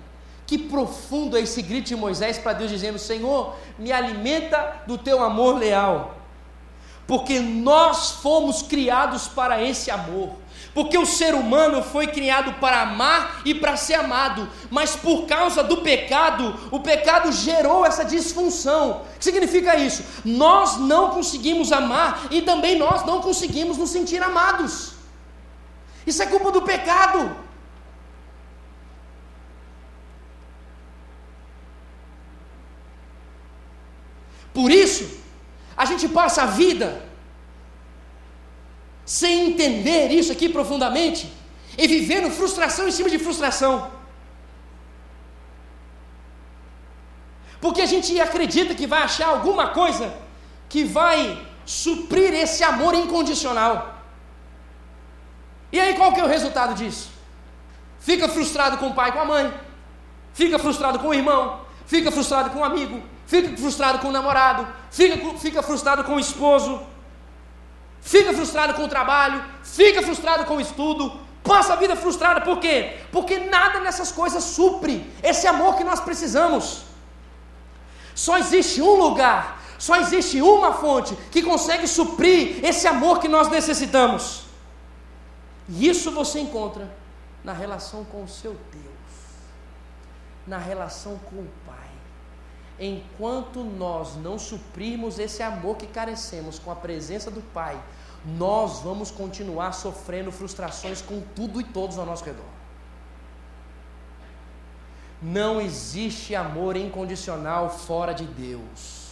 [0.47, 5.23] que profundo é esse grito de Moisés para Deus dizendo: Senhor, me alimenta do teu
[5.23, 6.20] amor leal.
[7.11, 10.31] Porque nós fomos criados para esse amor.
[10.73, 15.61] Porque o ser humano foi criado para amar e para ser amado, mas por causa
[15.65, 19.03] do pecado, o pecado gerou essa disfunção.
[19.17, 20.05] O que significa isso?
[20.25, 24.93] Nós não conseguimos amar e também nós não conseguimos nos sentir amados.
[26.07, 27.37] Isso é culpa do pecado.
[34.55, 35.20] Por isso,
[35.77, 37.03] a gente passa a vida
[39.05, 41.33] sem entender isso aqui profundamente
[41.77, 43.91] e vivendo frustração em cima de frustração.
[47.61, 50.13] Porque a gente acredita que vai achar alguma coisa
[50.69, 53.97] que vai suprir esse amor incondicional.
[55.73, 57.11] E aí qual que é o resultado disso?
[58.01, 59.53] Fica frustrado com o pai, com a mãe,
[60.33, 64.67] fica frustrado com o irmão, fica frustrado com o amigo, fica frustrado com o namorado,
[64.91, 66.83] fica, fica frustrado com o esposo,
[68.01, 72.59] fica frustrado com o trabalho, fica frustrado com o estudo, passa a vida frustrada, por
[72.59, 72.99] quê?
[73.13, 76.83] Porque nada nessas coisas supre esse amor que nós precisamos.
[78.17, 83.49] Só existe um lugar, só existe uma fonte que consegue suprir esse amor que nós
[83.49, 84.47] necessitamos.
[85.69, 86.93] E isso você encontra
[87.45, 89.13] na relação com o seu Deus,
[90.49, 91.70] na relação com o Pai
[92.81, 97.81] enquanto nós não suprirmos esse amor que carecemos com a presença do Pai,
[98.25, 102.45] nós vamos continuar sofrendo frustrações com tudo e todos ao nosso redor.
[105.23, 109.11] Não existe amor incondicional fora de Deus.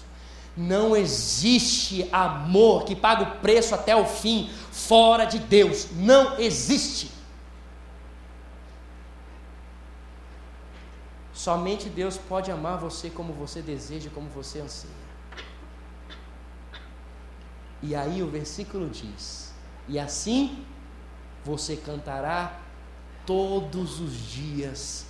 [0.57, 5.89] Não existe amor que paga o preço até o fim fora de Deus.
[5.93, 7.18] Não existe.
[11.39, 14.93] Somente Deus pode amar você como você deseja, como você anseia.
[17.81, 19.55] E aí o versículo diz:
[19.87, 20.67] E assim
[21.45, 22.61] você cantará
[23.25, 25.07] todos os dias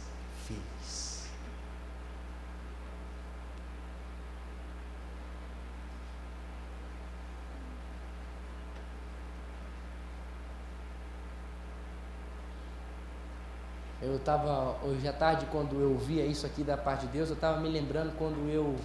[14.01, 17.35] Eu estava, hoje à tarde, quando eu via isso aqui da parte de Deus, eu
[17.35, 18.77] estava me lembrando quando eu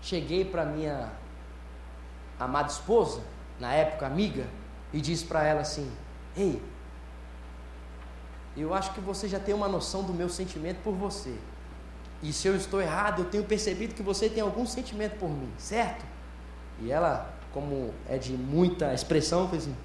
[0.00, 1.08] cheguei para minha
[2.38, 3.20] amada esposa,
[3.60, 4.44] na época amiga,
[4.92, 5.88] e disse para ela assim:
[6.36, 6.60] Ei,
[8.56, 11.36] eu acho que você já tem uma noção do meu sentimento por você.
[12.20, 15.50] E se eu estou errado, eu tenho percebido que você tem algum sentimento por mim,
[15.58, 16.04] certo?
[16.80, 19.76] E ela, como é de muita expressão, fez assim.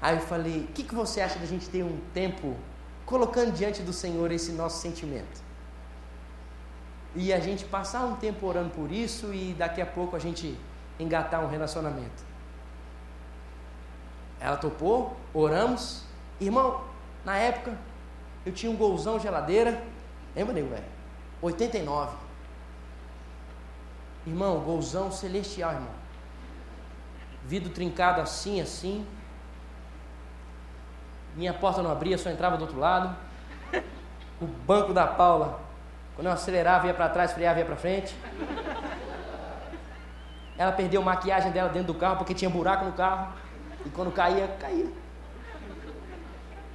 [0.00, 2.56] Aí eu falei: o que, que você acha da gente ter um tempo
[3.04, 5.42] colocando diante do Senhor esse nosso sentimento?
[7.14, 10.56] E a gente passar um tempo orando por isso e daqui a pouco a gente
[11.00, 12.22] engatar um relacionamento.
[14.40, 16.04] Ela topou, oramos.
[16.40, 16.84] Irmão,
[17.24, 17.76] na época
[18.46, 19.82] eu tinha um golzão geladeira.
[20.36, 20.84] Lembra, nego, velho?
[21.42, 22.16] 89.
[24.26, 25.94] Irmão, golzão celestial, irmão.
[27.44, 29.06] Vidro trincado assim, assim.
[31.38, 33.16] Minha porta não abria, só entrava do outro lado.
[34.40, 35.60] O banco da Paula,
[36.16, 38.12] quando eu acelerava, ia para trás, freava, ia para frente.
[40.58, 43.32] Ela perdeu a maquiagem dela dentro do carro porque tinha buraco no carro.
[43.86, 44.88] E quando caía, caía.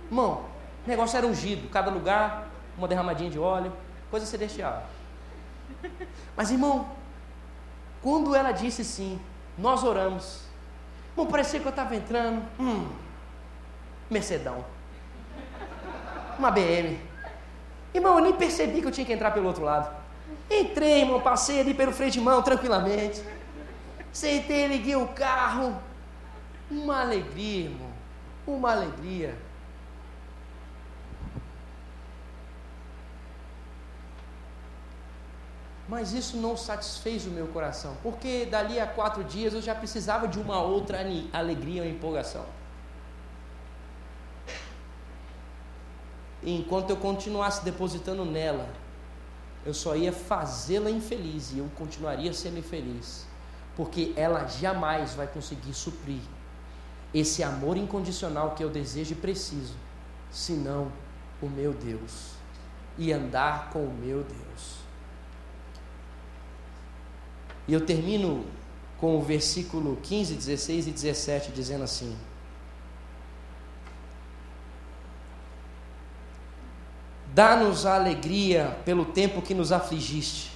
[0.06, 0.46] Irmão,
[0.86, 2.48] o negócio era ungido, cada lugar,
[2.78, 3.74] uma derramadinha de óleo,
[4.10, 4.84] coisa celestial.
[6.38, 6.88] Mas, irmão,
[8.02, 9.20] quando ela disse sim,
[9.58, 10.46] nós oramos.
[11.12, 12.42] Irmão, parecia que eu estava entrando.
[12.58, 12.88] Hum,
[14.14, 14.64] Mercedão.
[16.40, 17.00] Uma BM.
[17.94, 19.94] Irmão, eu nem percebi que eu tinha que entrar pelo outro lado.
[20.50, 23.22] Entrei, irmão, passei ali pelo freio de mão tranquilamente.
[24.12, 25.76] Sentei, liguei o carro.
[26.72, 27.90] Uma alegria, irmão.
[28.48, 29.36] Uma alegria.
[35.88, 40.28] Mas isso não satisfez o meu coração, porque dali a quatro dias eu já precisava
[40.28, 41.00] de uma outra
[41.32, 42.46] alegria ou empolgação.
[46.44, 48.68] E enquanto eu continuasse depositando nela,
[49.66, 53.26] eu só ia fazê-la infeliz e eu continuaria sendo infeliz,
[53.76, 56.22] porque ela jamais vai conseguir suprir
[57.14, 59.76] esse amor incondicional que eu desejo e preciso,
[60.30, 60.92] senão
[61.42, 62.34] o meu Deus
[62.98, 64.84] e andar com o meu Deus.
[67.68, 68.46] E eu termino
[68.98, 72.16] com o versículo 15, 16 e 17 dizendo assim:
[77.34, 80.52] Dá-nos a alegria pelo tempo que nos afligiste,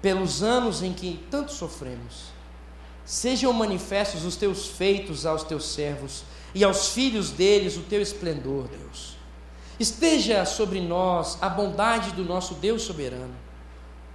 [0.00, 2.30] pelos anos em que tanto sofremos.
[3.04, 6.22] Sejam manifestos os teus feitos aos teus servos
[6.54, 9.16] e aos filhos deles o teu esplendor, Deus.
[9.80, 13.34] Esteja sobre nós a bondade do nosso Deus soberano.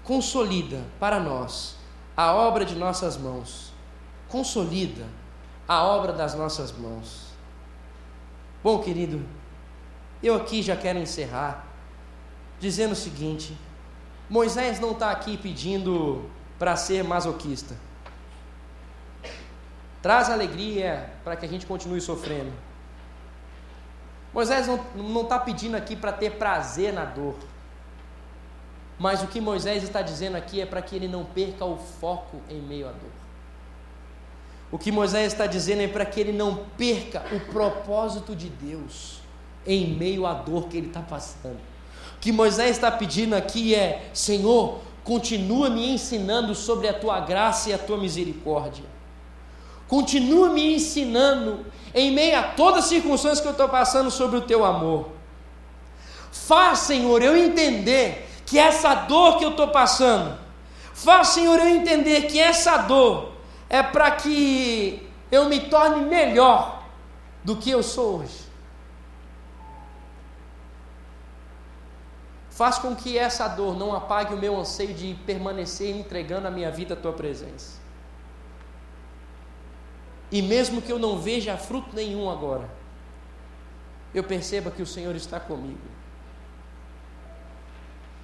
[0.01, 1.75] Consolida para nós
[2.15, 3.73] a obra de nossas mãos.
[4.29, 5.05] Consolida
[5.67, 7.25] a obra das nossas mãos.
[8.63, 9.25] Bom, querido,
[10.23, 11.64] eu aqui já quero encerrar
[12.59, 13.57] dizendo o seguinte:
[14.29, 17.75] Moisés não está aqui pedindo para ser masoquista.
[20.01, 22.51] Traz alegria para que a gente continue sofrendo.
[24.33, 27.35] Moisés não está pedindo aqui para ter prazer na dor.
[28.97, 32.41] Mas o que Moisés está dizendo aqui é para que ele não perca o foco
[32.49, 33.11] em meio à dor.
[34.71, 39.21] O que Moisés está dizendo é para que ele não perca o propósito de Deus
[39.65, 41.74] em meio à dor que ele está passando.
[42.19, 47.73] Que Moisés está pedindo aqui é: Senhor, continua me ensinando sobre a tua graça e
[47.73, 48.83] a tua misericórdia.
[49.87, 54.41] Continua me ensinando em meio a todas as circunstâncias que eu estou passando sobre o
[54.41, 55.09] teu amor.
[56.31, 60.37] Faz, Senhor, eu entender que essa dor que eu estou passando,
[60.93, 63.31] faz, Senhor, eu entender que essa dor
[63.69, 66.83] é para que eu me torne melhor
[67.43, 68.44] do que eu sou hoje.
[72.55, 76.71] Faz com que essa dor não apague o meu anseio de permanecer entregando a minha
[76.71, 77.81] vida à tua presença.
[80.31, 82.69] E mesmo que eu não veja fruto nenhum agora,
[84.13, 85.77] eu perceba que o Senhor está comigo.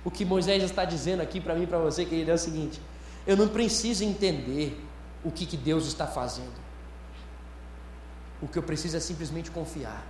[0.05, 2.81] O que Moisés está dizendo aqui para mim e para você, querido, é o seguinte:
[3.27, 4.81] eu não preciso entender
[5.25, 6.61] o que, que Deus está fazendo.
[8.41, 10.01] O que eu preciso é simplesmente confiar.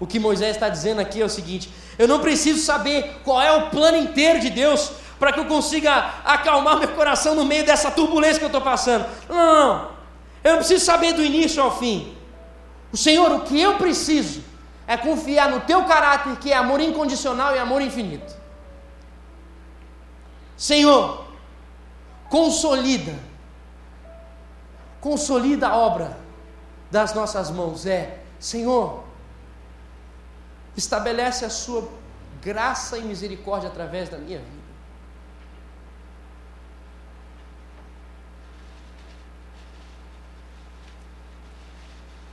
[0.00, 3.52] O que Moisés está dizendo aqui é o seguinte: eu não preciso saber qual é
[3.52, 7.90] o plano inteiro de Deus para que eu consiga acalmar meu coração no meio dessa
[7.90, 9.04] turbulência que eu estou passando.
[9.28, 9.90] Não, não, não.
[10.42, 12.16] Eu não preciso saber do início ao fim.
[12.90, 14.42] O Senhor, o que eu preciso
[14.86, 18.34] é confiar no teu caráter, que é amor incondicional e amor infinito.
[20.56, 21.24] Senhor,
[22.30, 23.14] consolida,
[25.02, 26.18] consolida a obra
[26.90, 27.84] das nossas mãos.
[27.84, 29.04] É, Senhor,
[30.80, 31.88] estabelece a sua
[32.42, 34.60] graça e misericórdia através da minha vida.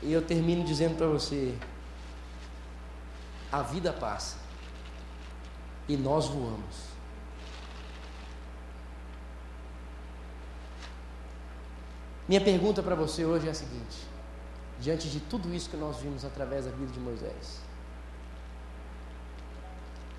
[0.01, 1.55] E eu termino dizendo para você:
[3.51, 4.37] a vida passa
[5.87, 6.87] e nós voamos.
[12.27, 13.97] Minha pergunta para você hoje é a seguinte:
[14.79, 17.66] diante de tudo isso que nós vimos através da vida de Moisés,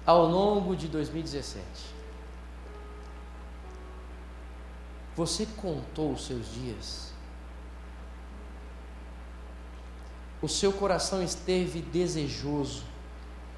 [0.09, 1.63] ao longo de 2017,
[5.15, 7.13] você contou os seus dias?
[10.41, 12.85] O seu coração esteve desejoso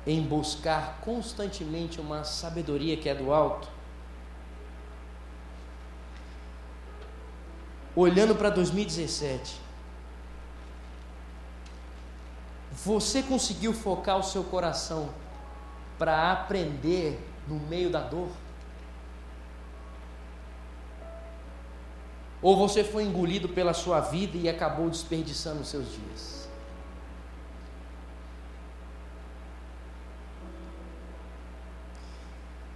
[0.05, 3.69] em buscar constantemente uma sabedoria que é do alto?
[7.95, 9.57] Olhando para 2017,
[12.73, 15.15] você conseguiu focar o seu coração
[16.01, 18.31] para aprender no meio da dor?
[22.41, 26.49] Ou você foi engolido pela sua vida e acabou desperdiçando os seus dias?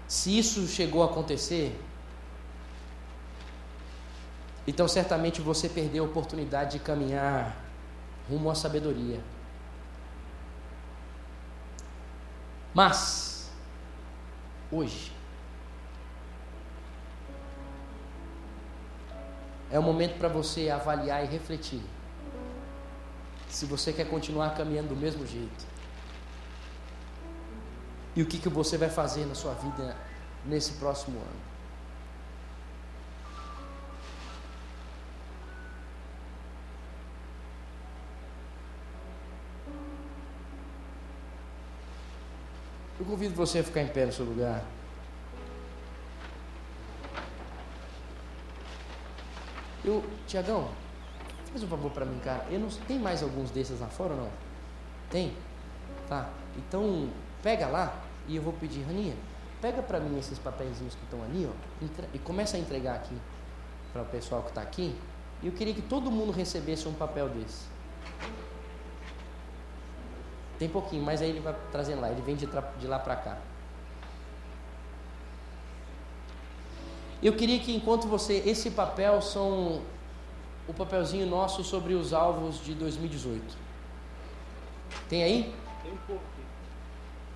[0.07, 1.81] Se isso chegou a acontecer,
[4.67, 7.57] então certamente você perdeu a oportunidade de caminhar
[8.29, 9.19] rumo à sabedoria.
[12.75, 13.49] Mas,
[14.71, 15.13] hoje,
[19.71, 21.81] é o momento para você avaliar e refletir
[23.49, 25.65] se você quer continuar caminhando do mesmo jeito.
[28.17, 29.97] E o que, que você vai fazer na sua vida
[30.45, 31.54] nesse próximo ano.
[43.05, 44.65] Eu convido você a ficar em pé no seu lugar.
[49.85, 50.71] Eu, Tiagão,
[51.51, 52.47] faz um favor para mim, cara.
[52.51, 54.31] Eu não tem mais alguns desses lá fora ou não?
[55.11, 55.37] Tem?
[56.09, 56.31] Tá.
[56.57, 57.11] Então
[57.43, 57.95] pega lá
[58.27, 59.15] e eu vou pedir, Raninha,
[59.61, 63.17] pega para mim esses papeizinhos que estão ali, ó, e começa a entregar aqui
[63.93, 64.99] para o pessoal que está aqui.
[65.43, 67.67] E eu queria que todo mundo recebesse um papel desse.
[70.65, 73.37] Tem pouquinho, mas aí ele vai trazendo lá, ele vem de, de lá para cá.
[77.23, 79.83] Eu queria que enquanto você, esse papel são
[80.67, 83.59] o papelzinho nosso sobre os alvos de 2018.
[85.07, 85.55] Tem aí?
[85.83, 86.25] Tem pouco.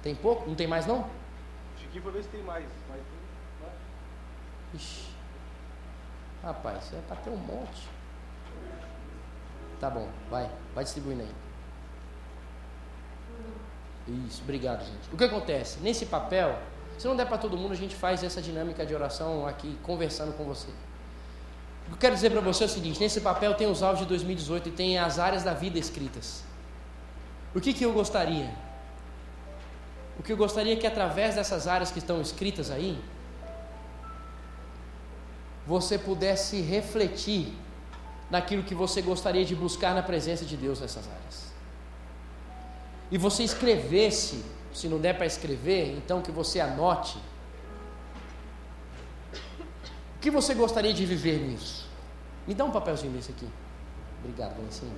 [0.02, 0.48] Tem pouco?
[0.48, 1.06] Não tem mais não?
[1.78, 2.64] Chiquinho foi ver se tem mais.
[2.88, 3.00] Mas
[3.60, 3.68] não.
[4.72, 5.10] Ixi.
[6.42, 7.90] Rapaz, isso é para ter um monte.
[9.78, 11.47] Tá bom, vai, vai distribuindo aí.
[14.26, 15.12] Isso, obrigado, gente.
[15.12, 15.78] O que acontece?
[15.80, 16.58] Nesse papel,
[16.96, 20.32] se não der para todo mundo, a gente faz essa dinâmica de oração aqui, conversando
[20.36, 20.68] com você.
[21.86, 24.00] O que eu quero dizer para você é o seguinte: nesse papel tem os alvos
[24.00, 26.42] de 2018 e tem as áreas da vida escritas.
[27.54, 28.50] O que, que eu gostaria?
[30.18, 32.98] O que eu gostaria é que através dessas áreas que estão escritas aí,
[35.66, 37.52] você pudesse refletir
[38.30, 41.47] naquilo que você gostaria de buscar na presença de Deus nessas áreas
[43.10, 47.18] e você escrevesse, se não der para escrever, então que você anote.
[50.16, 51.88] O que você gostaria de viver nisso?
[52.46, 53.48] Me dá um papelzinho desse aqui.
[54.20, 54.92] Obrigado, Valencinho.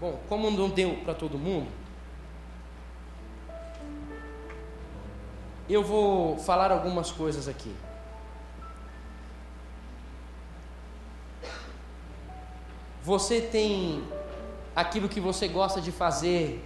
[0.00, 1.68] Bom, como não deu para todo mundo,
[5.68, 7.74] eu vou falar algumas coisas aqui.
[13.02, 14.02] Você tem
[14.74, 16.64] aquilo que você gosta de fazer,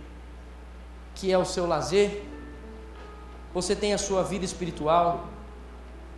[1.14, 2.22] que é o seu lazer,
[3.52, 5.28] você tem a sua vida espiritual,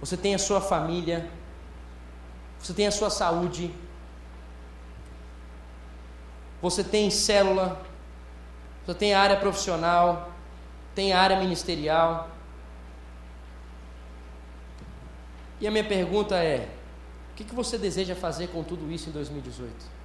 [0.00, 1.30] você tem a sua família,
[2.58, 3.72] você tem a sua saúde,
[6.60, 7.80] você tem célula,
[8.84, 10.30] você tem a área profissional,
[10.94, 12.28] tem a área ministerial.
[15.60, 16.68] E a minha pergunta é:
[17.32, 20.00] o que você deseja fazer com tudo isso em 2018?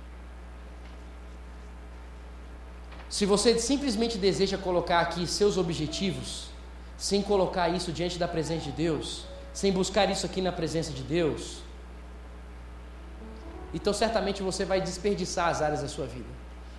[3.09, 6.47] Se você simplesmente deseja colocar aqui seus objetivos,
[6.97, 11.03] sem colocar isso diante da presença de Deus, sem buscar isso aqui na presença de
[11.03, 11.59] Deus,
[13.73, 16.29] então certamente você vai desperdiçar as áreas da sua vida.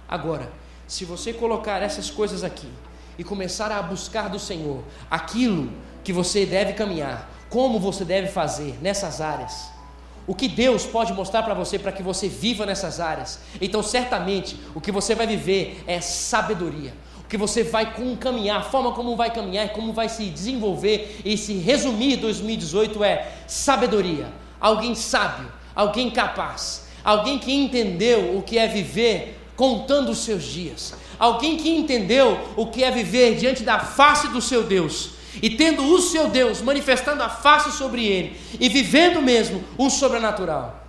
[0.08, 0.50] Agora,
[0.86, 2.70] se você colocar essas coisas aqui
[3.18, 5.72] e começar a buscar do Senhor aquilo
[6.02, 9.75] que você deve caminhar, como você deve fazer nessas áreas,
[10.26, 13.38] o que Deus pode mostrar para você para que você viva nessas áreas.
[13.60, 16.92] Então, certamente, o que você vai viver é sabedoria.
[17.20, 21.36] O que você vai caminhar, a forma como vai caminhar, como vai se desenvolver e
[21.36, 24.28] se resumir 2018 é sabedoria.
[24.60, 30.94] Alguém sábio, alguém capaz, alguém que entendeu o que é viver contando os seus dias,
[31.18, 35.84] alguém que entendeu o que é viver diante da face do seu Deus e tendo
[35.84, 40.84] o seu Deus manifestando a face sobre ele e vivendo mesmo o sobrenatural.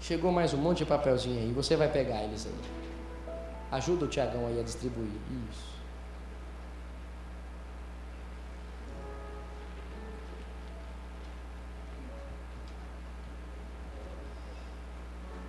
[0.00, 2.52] Chegou mais um monte de papelzinho aí, você vai pegar eles aí.
[3.72, 5.08] Ajuda o Tiagão aí a distribuir.
[5.50, 5.74] Isso.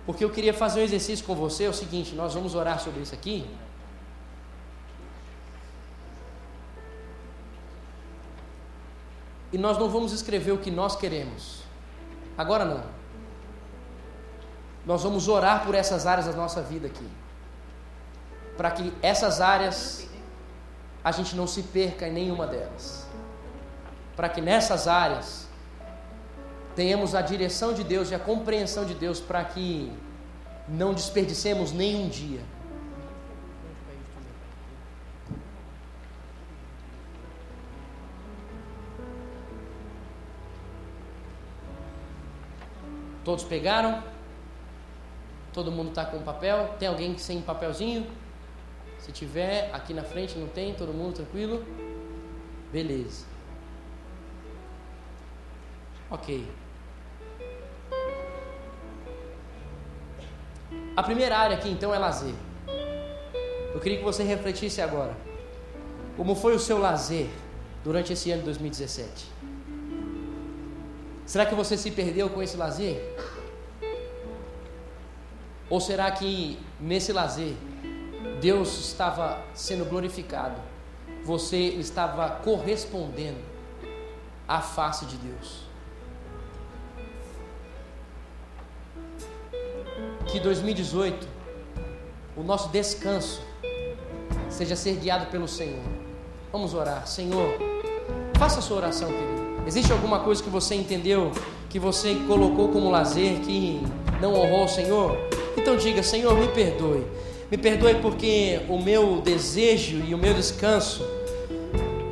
[0.06, 3.02] Porque eu queria fazer um exercício com você, é o seguinte, nós vamos orar sobre
[3.02, 3.44] isso aqui.
[9.52, 11.62] E nós não vamos escrever o que nós queremos.
[12.36, 12.82] Agora não.
[14.84, 17.08] Nós vamos orar por essas áreas da nossa vida aqui.
[18.56, 20.08] Para que essas áreas
[21.02, 23.06] a gente não se perca em nenhuma delas.
[24.14, 25.46] Para que nessas áreas
[26.74, 29.92] tenhamos a direção de Deus e a compreensão de Deus para que
[30.68, 32.40] não desperdicemos nenhum dia.
[43.26, 44.04] Todos pegaram?
[45.52, 46.76] Todo mundo está com papel?
[46.78, 48.06] Tem alguém sem papelzinho?
[49.00, 50.72] Se tiver, aqui na frente não tem?
[50.74, 51.64] Todo mundo tranquilo?
[52.70, 53.26] Beleza.
[56.08, 56.48] Ok.
[60.94, 62.34] A primeira área aqui então é lazer.
[63.74, 65.16] Eu queria que você refletisse agora.
[66.16, 67.28] Como foi o seu lazer
[67.82, 69.26] durante esse ano de 2017?
[71.26, 73.14] Será que você se perdeu com esse lazer?
[75.68, 77.54] Ou será que nesse lazer
[78.40, 80.60] Deus estava sendo glorificado?
[81.24, 83.40] Você estava correspondendo
[84.46, 85.66] à face de Deus?
[90.26, 91.26] que 2018
[92.36, 93.40] o nosso descanso
[94.50, 95.82] seja ser guiado pelo Senhor.
[96.52, 97.06] Vamos orar.
[97.06, 97.56] Senhor,
[98.38, 99.35] faça a sua oração, querido.
[99.66, 101.32] Existe alguma coisa que você entendeu,
[101.68, 103.80] que você colocou como lazer, que
[104.20, 105.18] não honrou o Senhor?
[105.56, 107.02] Então diga, Senhor, me perdoe.
[107.50, 111.04] Me perdoe porque o meu desejo e o meu descanso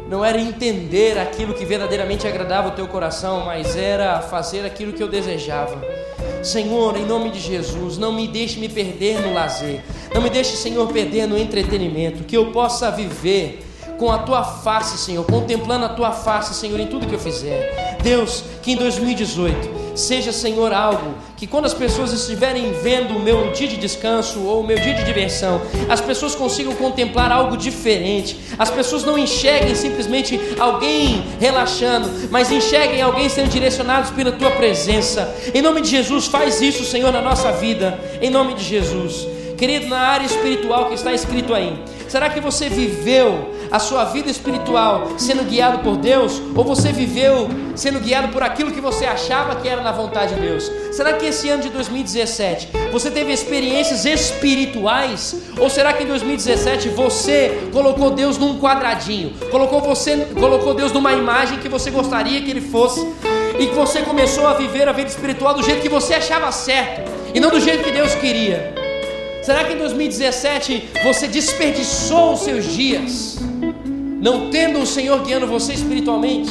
[0.08, 5.02] não era entender aquilo que verdadeiramente agradava o teu coração, mas era fazer aquilo que
[5.02, 5.80] eu desejava.
[6.42, 9.80] Senhor, em nome de Jesus, não me deixe me perder no lazer,
[10.12, 13.64] não me deixe, Senhor, perder no entretenimento, que eu possa viver
[13.98, 17.98] com a tua face, Senhor, contemplando a tua face, Senhor, em tudo que eu fizer.
[18.02, 23.52] Deus, que em 2018 seja, Senhor, algo que quando as pessoas estiverem vendo o meu
[23.52, 28.38] dia de descanso ou o meu dia de diversão, as pessoas consigam contemplar algo diferente.
[28.58, 35.34] As pessoas não enxerguem simplesmente alguém relaxando, mas enxerguem alguém sendo direcionados pela tua presença.
[35.54, 37.98] Em nome de Jesus, faz isso, Senhor, na nossa vida.
[38.20, 39.26] Em nome de Jesus.
[39.56, 41.78] Querido, na área espiritual que está escrito aí,
[42.14, 47.48] será que você viveu a sua vida espiritual sendo guiado por Deus ou você viveu
[47.74, 50.70] sendo guiado por aquilo que você achava que era na vontade de Deus?
[50.92, 56.90] Será que esse ano de 2017 você teve experiências espirituais ou será que em 2017
[56.90, 59.32] você colocou Deus num quadradinho?
[59.50, 63.04] Colocou você colocou Deus numa imagem que você gostaria que ele fosse
[63.58, 67.10] e que você começou a viver a vida espiritual do jeito que você achava certo
[67.34, 68.83] e não do jeito que Deus queria?
[69.44, 73.36] Será que em 2017 você desperdiçou os seus dias,
[74.18, 76.50] não tendo o Senhor guiando você espiritualmente?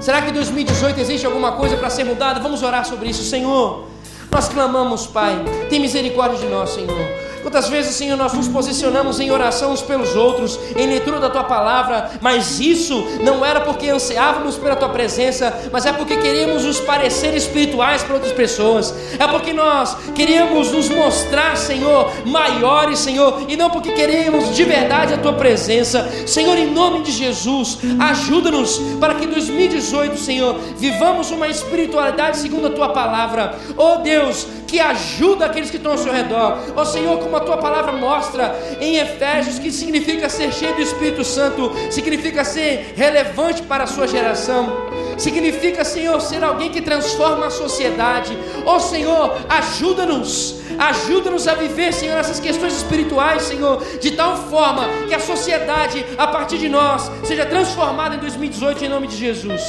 [0.00, 2.38] Será que em 2018 existe alguma coisa para ser mudada?
[2.38, 3.88] Vamos orar sobre isso, Senhor.
[4.30, 6.96] Nós clamamos, Pai, tem misericórdia de nós, Senhor.
[7.42, 11.44] Quantas vezes, Senhor, nós nos posicionamos em oração uns pelos outros, em leitura da tua
[11.44, 16.80] palavra, mas isso não era porque ansiávamos pela tua presença, mas é porque queríamos nos
[16.80, 23.56] parecer espirituais para outras pessoas, é porque nós queríamos nos mostrar, Senhor, maiores, Senhor, e
[23.56, 26.08] não porque queríamos de verdade a tua presença.
[26.26, 32.66] Senhor, em nome de Jesus, ajuda-nos para que em 2018, Senhor, vivamos uma espiritualidade segundo
[32.66, 33.54] a tua palavra.
[33.76, 36.56] Oh Deus, que ajuda aqueles que estão ao seu redor.
[36.76, 41.24] Ó Senhor, como a tua palavra mostra em Efésios, que significa ser cheio do Espírito
[41.24, 47.50] Santo, significa ser relevante para a sua geração, significa, Senhor, ser alguém que transforma a
[47.50, 48.38] sociedade.
[48.64, 55.14] Ó Senhor, ajuda-nos, ajuda-nos a viver, Senhor, essas questões espirituais, Senhor, de tal forma que
[55.14, 59.62] a sociedade, a partir de nós, seja transformada em 2018 em nome de Jesus.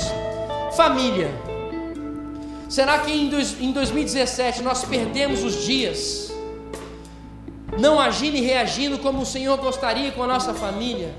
[0.77, 1.50] Família.
[2.71, 6.31] Será que em 2017 nós perdemos os dias,
[7.77, 11.13] não agindo e reagindo como o Senhor gostaria com a nossa família?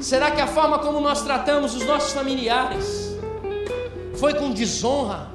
[0.00, 3.12] Será que a forma como nós tratamos os nossos familiares
[4.14, 5.32] foi com desonra,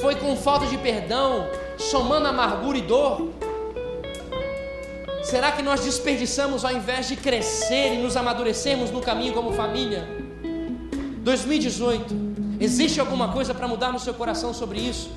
[0.00, 1.46] foi com falta de perdão,
[1.76, 3.28] somando amargura e dor?
[5.22, 10.08] Será que nós desperdiçamos ao invés de crescer e nos amadurecermos no caminho como família?
[11.22, 15.10] 2018, existe alguma coisa para mudar no seu coração sobre isso?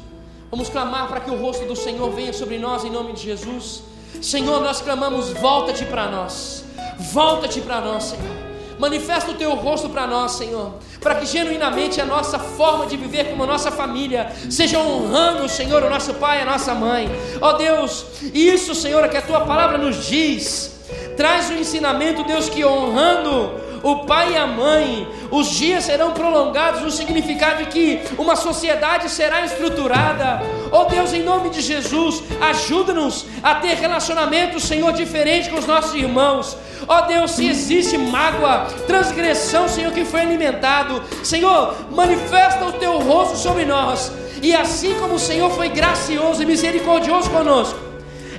[0.50, 3.84] Vamos clamar para que o rosto do Senhor venha sobre nós em nome de Jesus.
[4.22, 6.64] Senhor, nós clamamos, volta-te para nós.
[7.12, 8.48] Volta-te para nós, Senhor.
[8.80, 13.32] Manifesta o teu rosto para nós, Senhor, para que genuinamente a nossa forma de viver
[13.32, 17.10] como a nossa família seja honrando, Senhor, o nosso pai, a nossa mãe.
[17.42, 20.78] Ó oh, Deus, isso, Senhor, é que a tua palavra nos diz.
[21.18, 26.82] Traz o ensinamento, Deus, que honrando o pai e a mãe, os dias serão prolongados,
[26.82, 30.42] no significado de que uma sociedade será estruturada.
[30.72, 35.94] Oh Deus, em nome de Jesus, ajuda-nos a ter relacionamento, Senhor, diferente com os nossos
[35.96, 36.58] irmãos.
[36.88, 43.00] Ó oh Deus, se existe mágoa, transgressão, Senhor, que foi alimentado, Senhor, manifesta o teu
[43.00, 44.12] rosto sobre nós.
[44.42, 47.80] E assim como o Senhor foi gracioso e misericordioso conosco,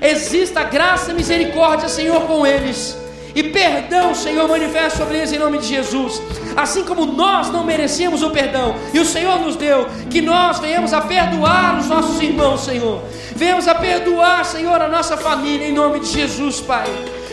[0.01, 2.97] exista graça e misericórdia, Senhor, com eles.
[3.34, 6.20] E perdão, Senhor, manifesta sobre eles em nome de Jesus.
[6.56, 10.92] Assim como nós não merecíamos o perdão, e o Senhor nos deu, que nós venhamos
[10.92, 13.02] a perdoar os nossos irmãos, Senhor.
[13.36, 16.86] Venhamos a perdoar, Senhor, a nossa família, em nome de Jesus, Pai.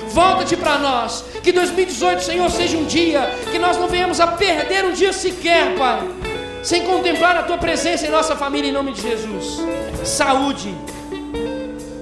[0.09, 1.25] Volta-te para nós.
[1.43, 5.75] Que 2018, Senhor, seja um dia que nós não venhamos a perder um dia sequer,
[5.75, 5.99] Pai.
[6.63, 9.59] Sem contemplar a tua presença em nossa família, em nome de Jesus.
[10.03, 10.73] Saúde.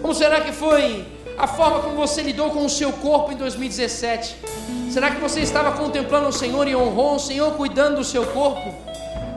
[0.01, 1.05] Como será que foi
[1.37, 4.35] a forma como você lidou com o seu corpo em 2017?
[4.91, 8.73] Será que você estava contemplando o Senhor e honrou o Senhor cuidando do seu corpo?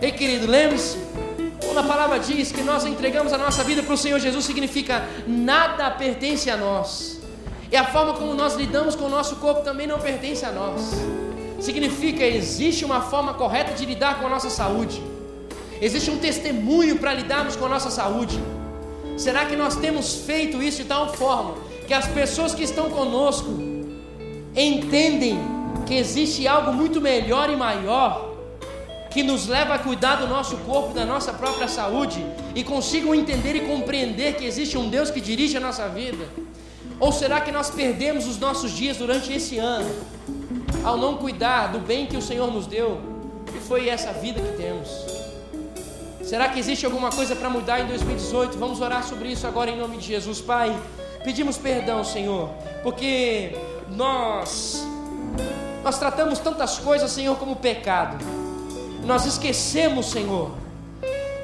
[0.03, 0.99] Ei, querido, lembre-se.
[1.65, 5.09] Quando a palavra diz que nós entregamos a nossa vida para o Senhor Jesus, significa
[5.27, 7.19] nada pertence a nós.
[7.73, 10.93] E a forma como nós lidamos com o nosso corpo também não pertence a nós.
[11.59, 15.03] Significa existe uma forma correta de lidar com a nossa saúde.
[15.81, 18.39] Existe um testemunho para lidarmos com a nossa saúde.
[19.17, 23.51] Será que nós temos feito isso de tal forma que as pessoas que estão conosco
[24.55, 25.39] entendem
[25.87, 28.35] que existe algo muito melhor e maior
[29.11, 32.25] que nos leva a cuidar do nosso corpo, da nossa própria saúde
[32.55, 36.29] e consigam entender e compreender que existe um Deus que dirige a nossa vida?
[36.99, 39.91] Ou será que nós perdemos os nossos dias durante esse ano
[40.85, 43.01] ao não cuidar do bem que o Senhor nos deu
[43.57, 44.89] e foi essa vida que temos?
[46.23, 48.59] Será que existe alguma coisa para mudar em 2018?
[48.59, 50.77] Vamos orar sobre isso agora em nome de Jesus, Pai.
[51.27, 52.51] Pedimos perdão, Senhor,
[52.85, 53.51] porque
[53.97, 54.87] nós
[55.83, 58.25] nós tratamos tantas coisas, Senhor, como pecado.
[59.05, 60.53] Nós esquecemos, Senhor,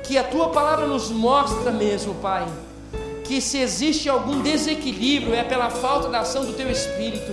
[0.04, 2.46] que a tua palavra nos mostra mesmo, Pai,
[3.24, 7.32] que se existe algum desequilíbrio é pela falta da ação do teu espírito.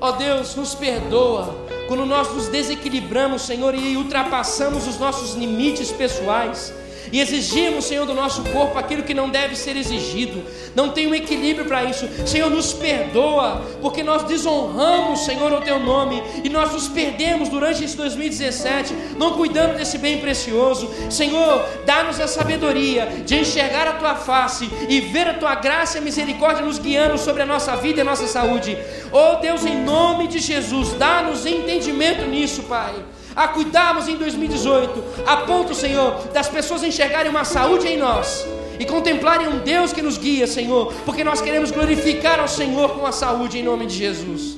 [0.00, 1.54] Ó Deus, nos perdoa
[1.86, 6.72] quando nós nos desequilibramos, Senhor, e ultrapassamos os nossos limites pessoais
[7.12, 10.42] e exigimos, Senhor, do nosso corpo aquilo que não deve ser exigido.
[10.74, 12.08] Não tem um equilíbrio para isso.
[12.26, 17.84] Senhor, nos perdoa, porque nós desonramos, Senhor, o teu nome e nós nos perdemos durante
[17.84, 20.90] esse 2017, não cuidando desse bem precioso.
[21.10, 26.00] Senhor, dá-nos a sabedoria de enxergar a tua face e ver a tua graça e
[26.00, 28.76] misericórdia nos guiando sobre a nossa vida e a nossa saúde.
[29.12, 32.94] Oh Deus, em nome de Jesus, dá-nos entendimento nisso, Pai
[33.34, 38.46] a cuidarmos em 2018, a ponto, Senhor, das pessoas enxergarem uma saúde em nós
[38.78, 43.06] e contemplarem um Deus que nos guia, Senhor, porque nós queremos glorificar ao Senhor com
[43.06, 44.56] a saúde em nome de Jesus.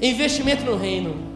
[0.00, 1.32] Investimento no reino.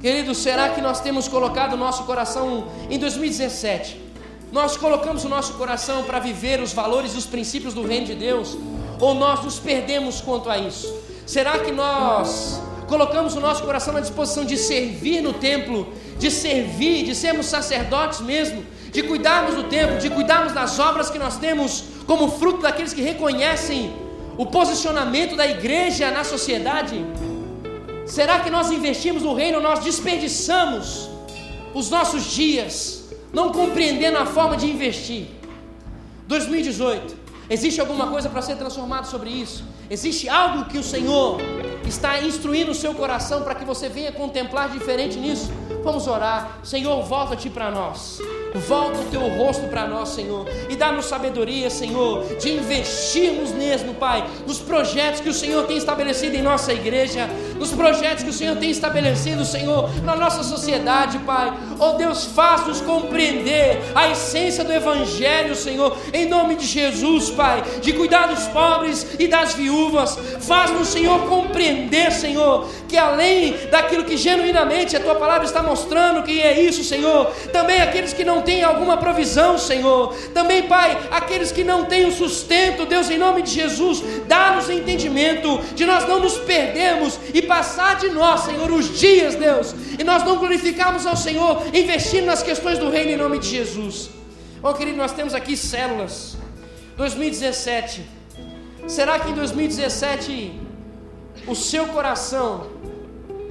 [0.00, 4.08] Querido, será que nós temos colocado o nosso coração em 2017?
[4.52, 8.14] Nós colocamos o nosso coração para viver os valores e os princípios do reino de
[8.14, 8.56] Deus?
[9.00, 10.94] Ou nós nos perdemos quanto a isso?
[11.26, 17.04] Será que nós colocamos o nosso coração na disposição de servir no templo, de servir,
[17.04, 21.84] de sermos sacerdotes mesmo, de cuidarmos do templo, de cuidarmos das obras que nós temos
[22.06, 23.92] como fruto daqueles que reconhecem
[24.38, 27.04] o posicionamento da igreja na sociedade?
[28.06, 31.10] Será que nós investimos no reino, nós desperdiçamos
[31.74, 35.26] os nossos dias, não compreendendo a forma de investir?
[36.26, 37.14] 2018,
[37.50, 39.62] existe alguma coisa para ser transformado sobre isso?
[39.90, 41.38] Existe algo que o Senhor
[41.88, 45.50] está instruindo o seu coração para que você venha contemplar diferente nisso?
[45.82, 46.58] Vamos orar.
[46.62, 48.20] Senhor, volta-te para nós.
[48.54, 54.26] Volta o teu rosto para nós, Senhor, e dá-nos sabedoria, Senhor, de investirmos mesmo, Pai,
[54.46, 57.28] nos projetos que o Senhor tem estabelecido em nossa igreja.
[57.58, 61.52] Nos projetos que o Senhor tem estabelecido, Senhor, na nossa sociedade, Pai.
[61.78, 67.92] Oh Deus, faz-nos compreender a essência do Evangelho, Senhor, em nome de Jesus, Pai, de
[67.92, 70.18] cuidar dos pobres e das viúvas.
[70.40, 76.40] Faz-nos, Senhor, compreender, Senhor, que além daquilo que genuinamente a Tua palavra está mostrando que
[76.40, 81.64] é isso, Senhor, também aqueles que não têm alguma provisão, Senhor, também, Pai, aqueles que
[81.64, 86.38] não têm o sustento, Deus, em nome de Jesus, dá-nos entendimento de nós não nos
[86.38, 91.62] perdermos e passar de nós, Senhor, os dias, Deus, e nós não glorificarmos ao Senhor,
[91.74, 94.10] investindo nas questões do reino em nome de Jesus.
[94.62, 96.36] Oh, querido, nós temos aqui células.
[96.96, 98.04] 2017.
[98.86, 100.60] Será que em 2017
[101.46, 102.66] o seu coração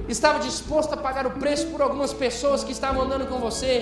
[0.08, 3.72] estava disposto a pagar o preço por algumas pessoas que estavam andando com você?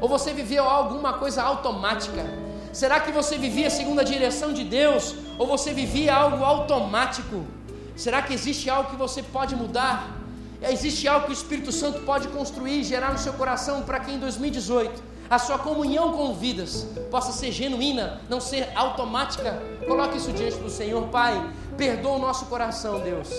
[0.00, 2.24] Ou você viveu alguma coisa automática?
[2.72, 5.14] Será que você vivia segundo a direção de Deus?
[5.38, 7.44] Ou você vivia algo automático?
[7.98, 10.08] Será que existe algo que você pode mudar?
[10.62, 14.12] Existe algo que o Espírito Santo pode construir e gerar no seu coração para que
[14.12, 19.60] em 2018 a sua comunhão com vidas possa ser genuína, não ser automática?
[19.84, 21.34] Coloque isso diante do Senhor, Pai.
[21.76, 23.30] Perdoa o nosso coração, Deus.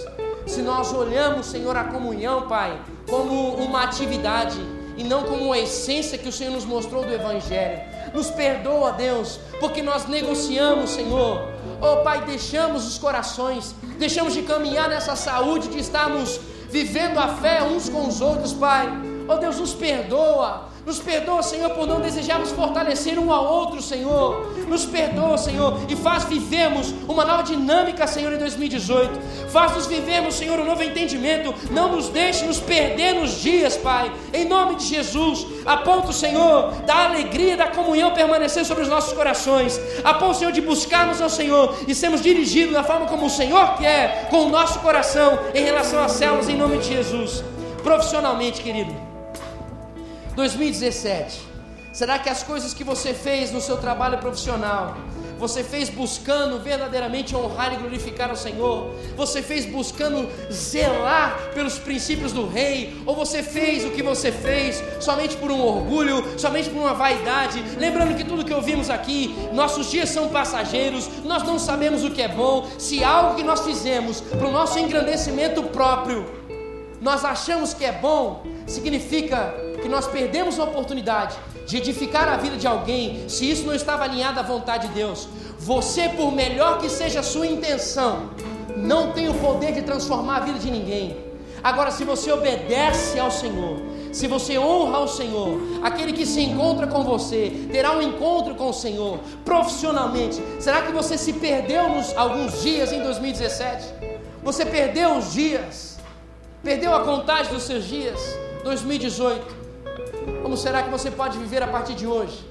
[0.46, 2.78] Se nós olhamos, Senhor, a comunhão, Pai,
[3.10, 4.60] como uma atividade
[4.98, 7.80] e não como uma essência que o Senhor nos mostrou do Evangelho.
[8.14, 11.48] Nos perdoa, Deus, porque nós negociamos, Senhor.
[11.82, 16.40] Oh Pai, deixamos os corações, deixamos de caminhar nessa saúde, de estarmos
[16.70, 18.88] vivendo a fé uns com os outros, Pai.
[19.28, 24.54] Oh Deus, nos perdoa, nos perdoa, Senhor, por não desejarmos fortalecer um ao outro, Senhor.
[24.68, 29.50] Nos perdoa, Senhor, e faz vivemos uma nova dinâmica, Senhor, em 2018.
[29.50, 31.54] Faz-nos vivermos, Senhor, um novo entendimento.
[31.72, 34.12] Não nos deixe nos perder nos dias, Pai.
[34.34, 39.14] Em nome de Jesus, a ponto, Senhor, da alegria da comunhão permanecer sobre os nossos
[39.14, 39.80] corações.
[40.04, 43.76] A ponto, Senhor, de buscarmos ao Senhor e sermos dirigidos da forma como o Senhor
[43.78, 47.44] quer, com o nosso coração, em relação às células, em nome de Jesus.
[47.84, 49.09] Profissionalmente, querido
[50.36, 51.50] 2017.
[51.92, 54.96] Será que as coisas que você fez no seu trabalho profissional,
[55.40, 58.94] você fez buscando verdadeiramente honrar e glorificar o Senhor?
[59.16, 63.02] Você fez buscando zelar pelos princípios do rei?
[63.06, 67.64] Ou você fez o que você fez somente por um orgulho, somente por uma vaidade?
[67.78, 72.22] Lembrando que tudo que ouvimos aqui, nossos dias são passageiros, nós não sabemos o que
[72.22, 72.68] é bom.
[72.78, 76.40] Se algo que nós fizemos para o nosso engrandecimento próprio,
[77.02, 82.58] nós achamos que é bom, significa que nós perdemos a oportunidade de edificar a vida
[82.58, 85.28] de alguém, se isso não estava alinhado à vontade de Deus.
[85.60, 88.32] Você, por melhor que seja a sua intenção,
[88.76, 91.18] não tem o poder de transformar a vida de ninguém.
[91.62, 93.78] Agora, se você obedece ao Senhor,
[94.12, 98.70] se você honra ao Senhor, aquele que se encontra com você terá um encontro com
[98.70, 100.42] o Senhor profissionalmente.
[100.60, 103.86] Será que você se perdeu nos alguns dias em 2017?
[104.42, 106.00] Você perdeu os dias?
[106.64, 108.20] Perdeu a contagem dos seus dias?
[108.64, 109.46] 2018.
[110.44, 112.46] Como será que você pode viver a partir de hoje?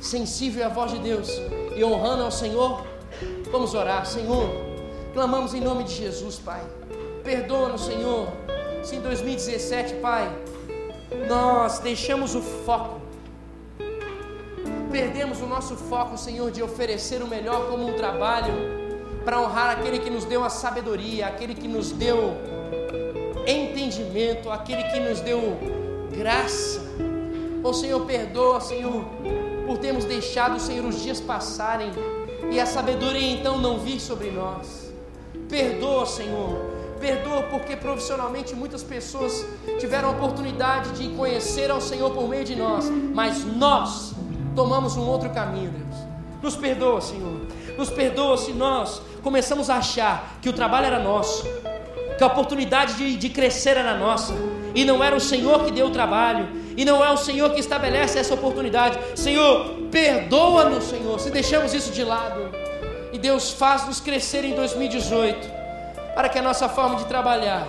[0.00, 1.28] Sensível à voz de Deus
[1.76, 2.84] e honrando ao Senhor?
[3.50, 4.48] Vamos orar, Senhor.
[5.12, 6.62] Clamamos em nome de Jesus, Pai.
[7.22, 8.28] Perdoa-nos, Senhor.
[8.82, 10.30] Se em 2017, Pai,
[11.28, 13.00] nós deixamos o foco,
[14.90, 18.54] perdemos o nosso foco, Senhor, de oferecer o melhor como um trabalho
[19.24, 22.36] para honrar aquele que nos deu a sabedoria, aquele que nos deu
[23.46, 25.58] entendimento, aquele que nos deu
[26.16, 26.80] graça.
[27.62, 29.04] Oh Senhor, perdoa, Senhor,
[29.66, 31.90] por termos deixado, Senhor, os dias passarem
[32.50, 34.92] e a sabedoria então não vir sobre nós.
[35.48, 36.58] Perdoa, Senhor,
[37.00, 39.44] perdoa porque profissionalmente muitas pessoas
[39.78, 44.14] tiveram a oportunidade de conhecer ao Senhor por meio de nós, mas nós
[44.54, 46.00] tomamos um outro caminho, Deus.
[46.42, 47.40] Nos perdoa, Senhor.
[47.76, 51.46] Nos perdoa se nós começamos a achar que o trabalho era nosso,
[52.20, 54.34] que a oportunidade de, de crescer era nossa,
[54.74, 57.60] e não era o Senhor que deu o trabalho, e não é o Senhor que
[57.60, 58.98] estabelece essa oportunidade.
[59.18, 62.50] Senhor, perdoa-nos, Senhor, se deixamos isso de lado.
[63.10, 65.48] E Deus faz-nos crescer em 2018,
[66.14, 67.66] para que a nossa forma de trabalhar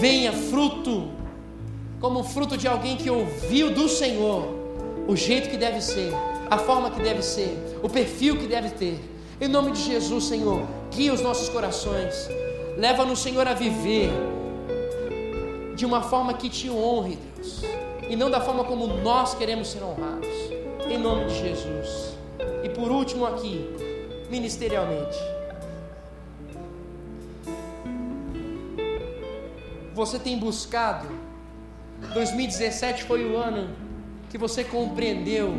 [0.00, 1.08] venha fruto,
[2.00, 4.48] como fruto de alguém que ouviu do Senhor
[5.06, 6.12] o jeito que deve ser,
[6.50, 8.98] a forma que deve ser, o perfil que deve ter.
[9.40, 10.60] Em nome de Jesus, Senhor,
[10.90, 12.28] guia os nossos corações,
[12.78, 14.10] leva-nos, Senhor, a viver
[15.74, 17.62] de uma forma que te honre, Deus,
[18.08, 20.28] e não da forma como nós queremos ser honrados,
[20.88, 22.16] em nome de Jesus.
[22.62, 23.68] E por último, aqui,
[24.30, 25.18] ministerialmente,
[29.92, 31.08] você tem buscado,
[32.14, 33.74] 2017 foi o ano
[34.30, 35.52] que você compreendeu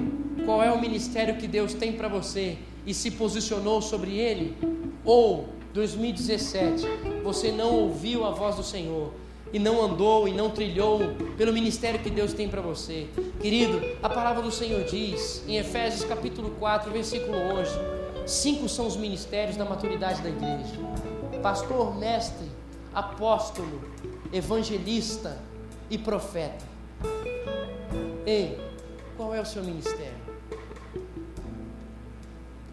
[0.46, 4.58] qual é o ministério que Deus tem para você e se posicionou sobre ele?
[5.04, 6.86] Ou 2017
[7.24, 9.12] você não ouviu a voz do Senhor
[9.52, 11.00] e não andou e não trilhou
[11.38, 13.08] pelo ministério que Deus tem para você.
[13.40, 17.72] Querido, a palavra do Senhor diz em Efésios capítulo 4, versículo 11:
[18.30, 20.76] cinco são os ministérios da maturidade da igreja:
[21.42, 22.48] pastor, mestre,
[22.94, 23.82] apóstolo,
[24.32, 25.38] evangelista
[25.90, 26.66] e profeta.
[28.26, 28.60] Ei,
[29.18, 30.20] qual é o seu ministério?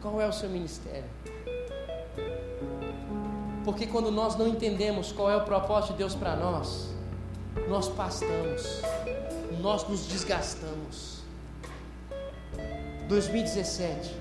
[0.03, 1.16] Qual é o seu ministério?
[3.67, 6.89] Porque quando nós não entendemos qual é o propósito de Deus para nós,
[7.69, 8.81] nós pastamos,
[9.61, 11.17] nós nos desgastamos.
[13.09, 14.15] 2017,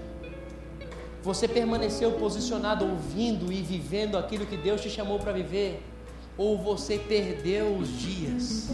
[1.21, 5.79] você permaneceu posicionado ouvindo e vivendo aquilo que Deus te chamou para viver?
[6.35, 8.69] Ou você perdeu os dias?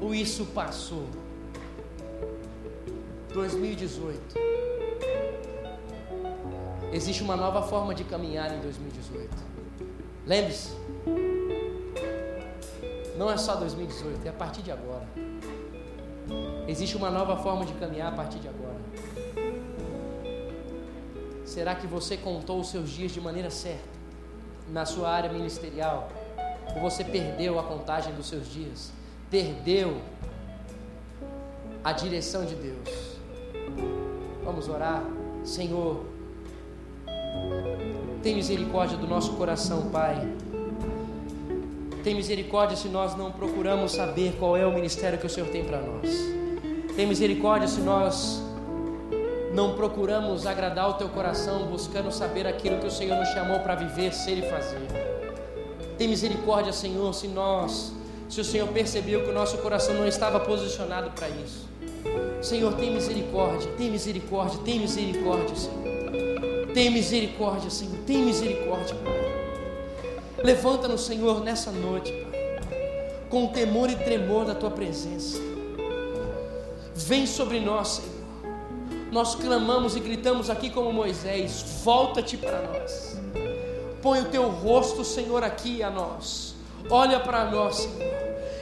[0.00, 1.04] Ou isso passou?
[3.34, 4.34] 2018.
[6.90, 9.47] Existe uma nova forma de caminhar em 2018.
[10.28, 10.76] Lembre-se,
[13.16, 15.08] não é só 2018, é a partir de agora.
[16.68, 18.76] Existe uma nova forma de caminhar a partir de agora.
[21.46, 23.88] Será que você contou os seus dias de maneira certa
[24.70, 26.10] na sua área ministerial?
[26.74, 28.92] Ou você perdeu a contagem dos seus dias?
[29.30, 29.98] Perdeu
[31.82, 33.16] a direção de Deus?
[34.44, 35.02] Vamos orar,
[35.42, 36.17] Senhor.
[38.22, 40.28] Tem misericórdia do nosso coração, Pai.
[42.02, 45.64] Tem misericórdia se nós não procuramos saber qual é o ministério que o Senhor tem
[45.64, 46.10] para nós.
[46.96, 48.42] Tem misericórdia se nós
[49.52, 53.74] não procuramos agradar o teu coração, buscando saber aquilo que o Senhor nos chamou para
[53.74, 54.86] viver, ser e fazer.
[55.96, 57.92] Tem misericórdia, Senhor, se nós,
[58.28, 61.68] se o Senhor percebeu que o nosso coração não estava posicionado para isso.
[62.40, 65.77] Senhor, tem misericórdia, tem misericórdia, tem misericórdia, Senhor.
[66.74, 67.98] Tem misericórdia, Senhor.
[68.06, 70.44] Tem misericórdia, Pai.
[70.44, 72.60] Levanta-nos, Senhor, nessa noite, Pai.
[73.30, 75.38] Com temor e tremor da tua presença.
[76.94, 78.18] Vem sobre nós, Senhor.
[79.10, 83.18] Nós clamamos e gritamos aqui como Moisés: volta-te para nós.
[84.02, 86.54] Põe o teu rosto, Senhor, aqui a nós.
[86.90, 88.18] Olha para nós, Senhor.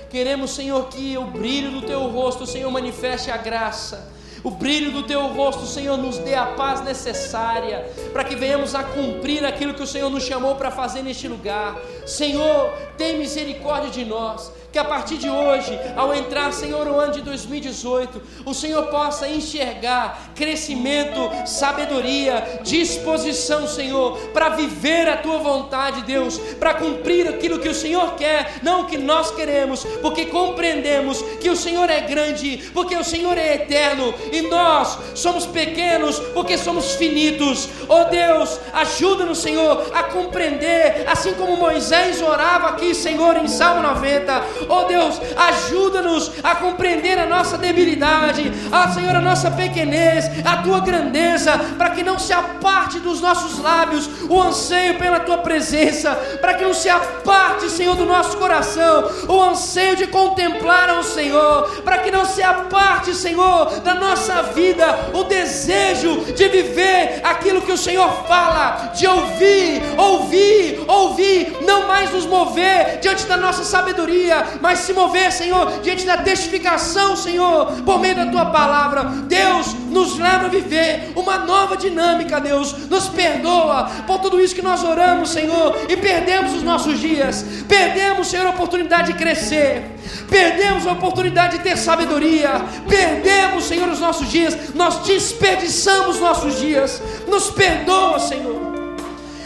[0.08, 5.02] Queremos, Senhor, que o brilho do teu rosto, Senhor, manifeste a graça o brilho do
[5.02, 9.82] teu rosto, Senhor, nos dê a paz necessária para que venhamos a cumprir aquilo que
[9.82, 11.78] o Senhor nos chamou para fazer neste lugar.
[12.06, 17.10] Senhor, tem misericórdia de nós que a partir de hoje, ao entrar, Senhor, no ano
[17.10, 26.02] de 2018, o Senhor possa enxergar crescimento, sabedoria, disposição, Senhor, para viver a tua vontade,
[26.02, 31.22] Deus, para cumprir aquilo que o Senhor quer, não o que nós queremos, porque compreendemos
[31.40, 36.58] que o Senhor é grande, porque o Senhor é eterno e nós somos pequenos porque
[36.58, 37.66] somos finitos.
[37.88, 44.65] Oh Deus, ajuda-nos, Senhor, a compreender, assim como Moisés orava aqui, Senhor, em Salmo 90.
[44.68, 50.80] Oh Deus, ajuda-nos a compreender a nossa debilidade, ah Senhor, a nossa pequenez, a tua
[50.80, 56.54] grandeza, para que não se aparte dos nossos lábios o anseio pela tua presença, para
[56.54, 61.98] que não se aparte, Senhor, do nosso coração o anseio de contemplar ao Senhor, para
[61.98, 67.78] que não se aparte, Senhor, da nossa vida o desejo de viver aquilo que o
[67.78, 74.80] Senhor fala, de ouvir, ouvir, ouvir, não mais nos mover diante da nossa sabedoria, mas
[74.80, 79.04] se mover, Senhor, diante da testificação, Senhor, por meio da tua palavra.
[79.04, 82.88] Deus nos leva a viver uma nova dinâmica, Deus.
[82.88, 87.44] Nos perdoa por tudo isso que nós oramos, Senhor, e perdemos os nossos dias.
[87.68, 89.96] Perdemos, Senhor, a oportunidade de crescer.
[90.28, 92.50] Perdemos a oportunidade de ter sabedoria.
[92.88, 94.74] Perdemos, Senhor, os nossos dias.
[94.74, 97.02] Nós desperdiçamos nossos dias.
[97.26, 98.76] Nos perdoa, Senhor.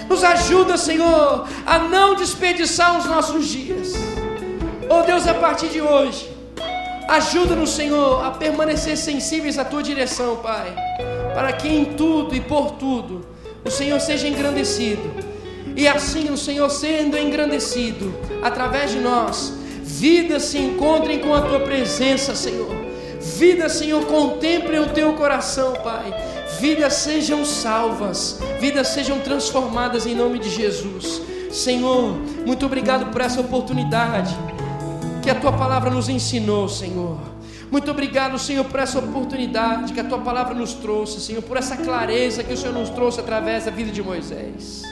[0.09, 4.10] Nos ajuda, Senhor, a não desperdiçar os nossos dias.
[4.93, 6.29] Oh Deus, a partir de hoje,
[7.09, 10.75] ajuda-nos, Senhor, a permanecer sensíveis à tua direção, Pai,
[11.33, 13.25] para que em tudo e por tudo
[13.65, 15.09] o Senhor seja engrandecido.
[15.77, 18.13] E assim o Senhor sendo engrandecido
[18.43, 19.53] através de nós,
[19.85, 22.75] vidas se encontrem com a tua presença, Senhor.
[23.21, 26.13] Vidas, Senhor, contemplem o teu coração, Pai.
[26.59, 31.23] Vidas sejam salvas, vidas sejam transformadas em nome de Jesus.
[31.53, 34.50] Senhor, muito obrigado por essa oportunidade
[35.31, 37.17] que a tua palavra nos ensinou, Senhor.
[37.71, 41.77] Muito obrigado, Senhor, por essa oportunidade que a tua palavra nos trouxe, Senhor, por essa
[41.77, 44.83] clareza que o Senhor nos trouxe através da vida de Moisés.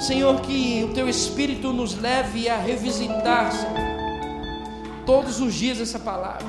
[0.00, 3.76] Senhor, que o teu Espírito nos leve a revisitar, Senhor,
[5.04, 6.46] todos os dias essa palavra,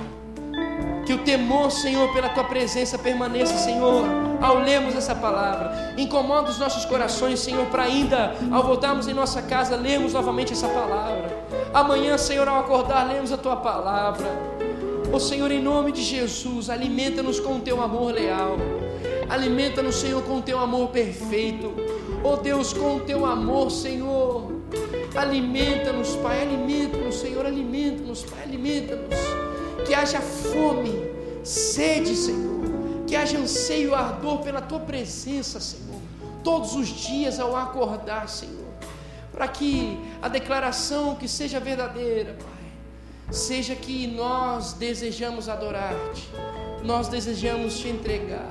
[1.05, 4.05] Que o temor, Senhor, pela tua presença permaneça, Senhor,
[4.41, 5.93] ao lermos essa palavra.
[5.97, 10.69] Incomoda os nossos corações, Senhor, para ainda, ao voltarmos em nossa casa, lermos novamente essa
[10.69, 11.36] palavra.
[11.73, 14.27] Amanhã, Senhor, ao acordar, lemos a tua palavra.
[15.11, 18.57] Ó oh, Senhor, em nome de Jesus, alimenta-nos com o teu amor leal.
[19.29, 21.73] Alimenta-nos, Senhor, com o teu amor perfeito.
[22.23, 24.51] Ó oh, Deus, com o teu amor, Senhor.
[25.15, 29.37] Alimenta-nos, Pai, alimenta-nos, Senhor, alimenta-nos, Pai, alimenta-nos
[29.87, 30.91] que haja fome,
[31.43, 36.01] sede, Senhor, que haja anseio, ardor pela tua presença, Senhor,
[36.43, 38.66] todos os dias ao acordar, Senhor,
[39.37, 46.27] para que a declaração que seja verdadeira, Pai, seja que nós desejamos adorar-te,
[46.83, 48.49] nós desejamos te entregar,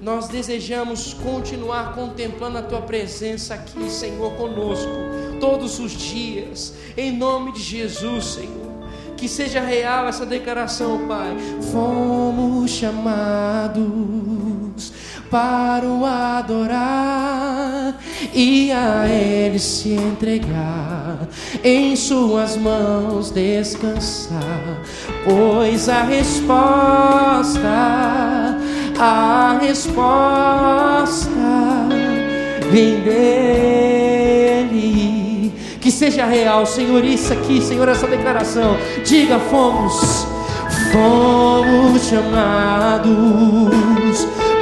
[0.00, 4.88] nós desejamos continuar contemplando a tua presença aqui, Senhor, conosco,
[5.40, 8.70] todos os dias, em nome de Jesus, Senhor
[9.16, 11.36] que seja real essa declaração, Pai.
[11.70, 14.49] Fomos chamados
[15.30, 17.94] para o adorar
[18.34, 21.28] e a Ele se entregar,
[21.62, 24.82] em Suas mãos descansar,
[25.24, 27.60] pois a resposta,
[28.98, 31.30] a resposta
[32.70, 34.00] vem dele
[35.80, 38.76] que seja real, Senhor, isso aqui, Senhor, essa declaração.
[39.04, 40.26] Diga: fomos,
[40.92, 43.70] fomos chamados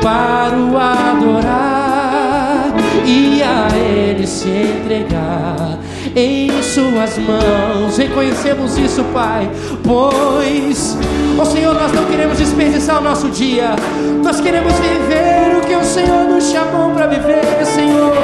[0.03, 2.74] para o adorar
[3.05, 5.78] e a Ele se entregar.
[6.14, 7.96] Em Suas mãos.
[7.96, 9.49] Reconhecemos isso, Pai,
[9.84, 10.99] pois,
[11.38, 13.74] ó oh Senhor, nós não queremos desperdiçar o nosso dia,
[14.22, 18.16] nós queremos viver o que o Senhor nos chamou para viver, Senhor.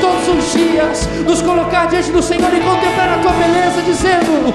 [0.00, 4.54] Todos os dias, nos colocar diante do Senhor e contemplar a tua beleza, dizendo: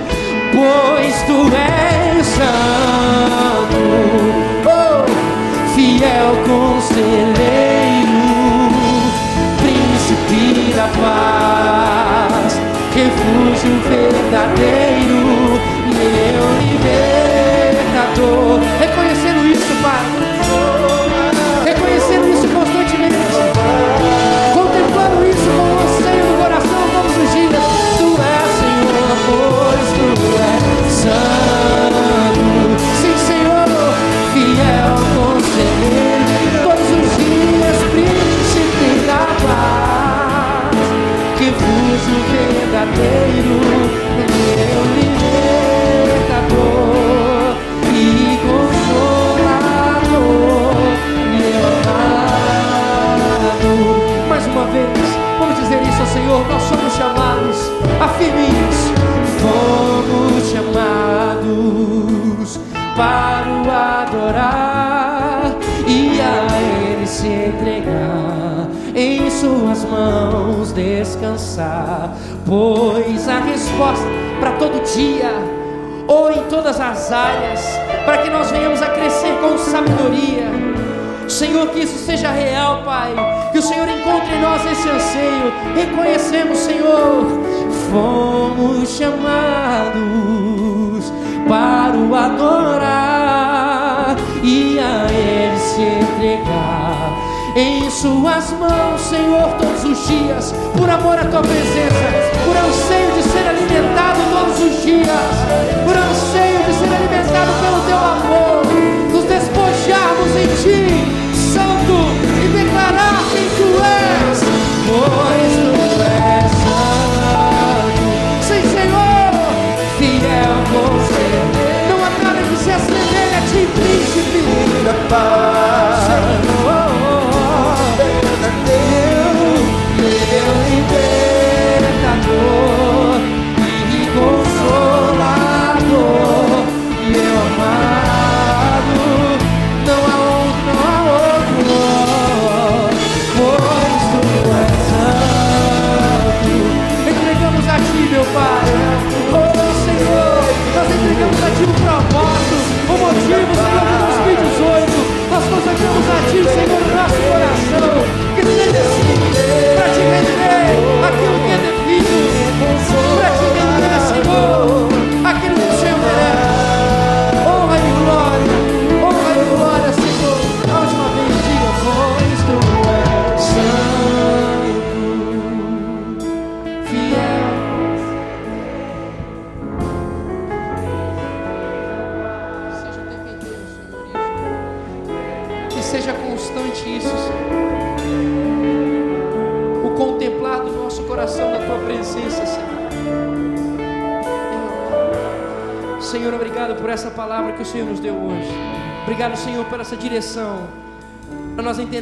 [0.54, 3.76] Pois tu és santo,
[4.66, 5.13] oh,
[5.84, 8.08] fiel conselheiro,
[9.58, 12.52] príncipe da paz,
[12.96, 15.20] refúgio verdadeiro,
[15.94, 17.13] meu libertador.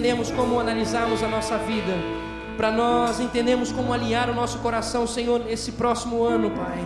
[0.01, 1.93] Entendermos como analisarmos a nossa vida.
[2.57, 6.79] Para nós entendermos como alinhar o nosso coração, Senhor, nesse próximo ano, Pai.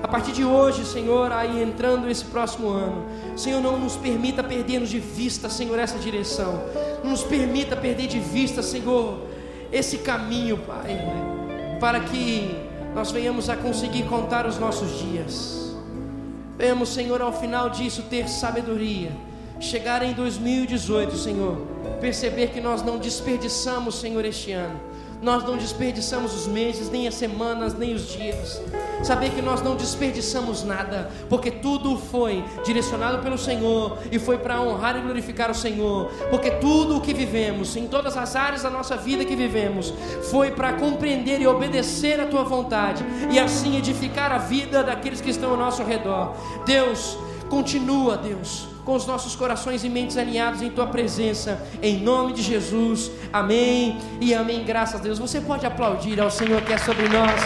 [0.00, 3.04] A partir de hoje, Senhor, aí entrando esse próximo ano,
[3.36, 6.62] Senhor, não nos permita perdermos de vista, Senhor, essa direção.
[7.02, 9.26] Não nos permita perder de vista, Senhor,
[9.72, 10.96] esse caminho, Pai,
[11.80, 12.48] para que
[12.94, 15.74] nós venhamos a conseguir contar os nossos dias.
[16.56, 19.10] Venhamos, Senhor, ao final disso ter sabedoria.
[19.58, 21.71] Chegar em 2018, Senhor,
[22.02, 24.92] perceber que nós não desperdiçamos, Senhor, este ano
[25.22, 28.60] nós não desperdiçamos os meses, nem as semanas, nem os dias.
[29.04, 34.60] Saber que nós não desperdiçamos nada, porque tudo foi direcionado pelo Senhor e foi para
[34.60, 36.10] honrar e glorificar o Senhor.
[36.28, 39.94] Porque tudo o que vivemos, em todas as áreas da nossa vida que vivemos,
[40.28, 45.30] foi para compreender e obedecer a tua vontade e assim edificar a vida daqueles que
[45.30, 46.34] estão ao nosso redor.
[46.66, 47.16] Deus,
[47.48, 52.42] continua, Deus com os nossos corações e mentes alinhados em tua presença, em nome de
[52.42, 53.10] Jesus.
[53.32, 54.64] Amém e amém.
[54.64, 55.18] Graças a Deus.
[55.18, 57.40] Você pode aplaudir ao Senhor que é sobre nós.